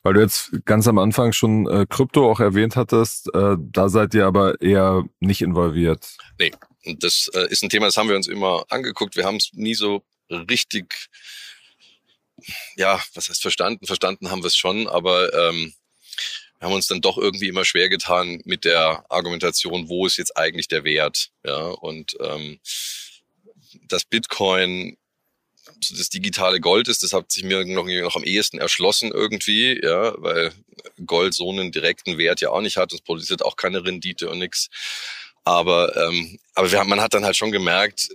[0.03, 4.13] Weil du jetzt ganz am Anfang schon äh, Krypto auch erwähnt hattest, äh, da seid
[4.13, 6.17] ihr aber eher nicht involviert.
[6.37, 6.51] Nee,
[6.99, 9.15] das äh, ist ein Thema, das haben wir uns immer angeguckt.
[9.15, 10.03] Wir haben es nie so
[10.33, 11.09] richtig,
[12.75, 13.85] ja, was heißt verstanden?
[13.85, 15.73] Verstanden haben wir es schon, aber ähm,
[16.61, 20.67] haben uns dann doch irgendwie immer schwer getan mit der Argumentation, wo ist jetzt eigentlich
[20.67, 21.29] der Wert?
[21.45, 22.59] Ja, und ähm,
[23.87, 24.97] das Bitcoin
[25.91, 30.13] das digitale Gold ist, das hat sich mir noch, noch am ehesten erschlossen irgendwie, ja,
[30.21, 30.51] weil
[31.05, 34.39] Gold so einen direkten Wert ja auch nicht hat, es produziert auch keine Rendite und
[34.39, 34.69] nix.
[35.45, 38.07] Aber, ähm, aber wir man hat dann halt schon gemerkt,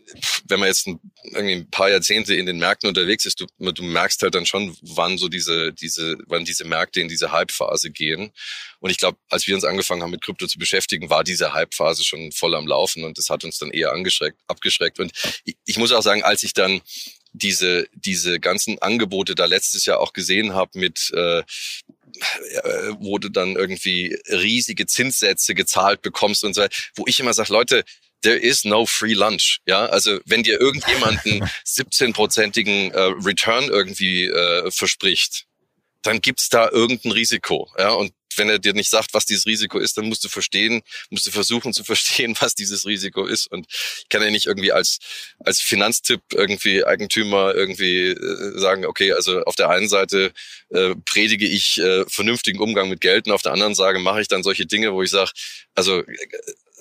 [0.47, 3.83] wenn man jetzt ein, irgendwie ein paar Jahrzehnte in den Märkten unterwegs ist, du, du
[3.83, 8.31] merkst halt dann schon, wann so diese, diese, wann diese Märkte in diese Hype-Phase gehen.
[8.81, 12.03] Und ich glaube, als wir uns angefangen haben, mit Krypto zu beschäftigen, war diese Hype-Phase
[12.03, 14.99] schon voll am Laufen und das hat uns dann eher angeschreckt, abgeschreckt.
[14.99, 15.13] Und
[15.45, 16.81] ich, ich muss auch sagen, als ich dann
[17.33, 21.43] diese, diese ganzen Angebote da letztes Jahr auch gesehen habe mit äh,
[22.99, 26.67] wo du dann irgendwie riesige Zinssätze gezahlt bekommst und so,
[26.97, 27.85] wo ich immer sage, Leute,
[28.23, 29.61] there is no free lunch.
[29.67, 35.48] Ja, also wenn dir irgendjemand einen 17-prozentigen äh, Return irgendwie äh, verspricht,
[36.03, 37.69] dann gibt's da irgendein Risiko.
[37.79, 40.83] Ja, und wenn er dir nicht sagt, was dieses Risiko ist, dann musst du verstehen,
[41.11, 43.47] musst du versuchen zu verstehen, was dieses Risiko ist.
[43.49, 44.99] Und ich kann ja nicht irgendwie als,
[45.41, 50.33] als Finanztipp irgendwie Eigentümer irgendwie äh, sagen, okay, also auf der einen Seite
[50.71, 54.29] äh, predige ich äh, vernünftigen Umgang mit Geld und auf der anderen Seite mache ich
[54.29, 55.31] dann solche Dinge, wo ich sage,
[55.75, 56.07] also äh,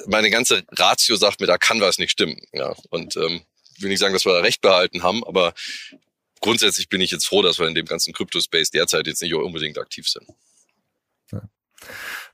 [0.06, 2.40] meine ganze Ratio sagt mir, da kann was nicht stimmen.
[2.54, 3.42] Ja, und ähm,
[3.80, 5.54] will nicht sagen, dass wir da recht behalten haben, aber
[6.42, 9.78] grundsätzlich bin ich jetzt froh, dass wir in dem ganzen Crypto-Space derzeit jetzt nicht unbedingt
[9.78, 10.28] aktiv sind.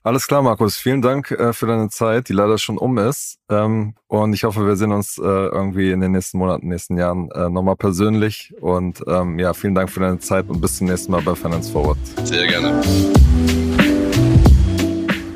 [0.02, 0.76] Alles klar, Markus.
[0.76, 3.38] Vielen Dank äh, für deine Zeit, die leider schon um ist.
[3.48, 7.30] Ähm, und ich hoffe, wir sehen uns äh, irgendwie in den nächsten Monaten, nächsten Jahren
[7.30, 8.52] äh, nochmal persönlich.
[8.60, 11.72] Und ähm, ja, vielen Dank für deine Zeit und bis zum nächsten Mal bei Finance
[11.72, 11.96] Forward.
[12.24, 12.82] Sehr gerne.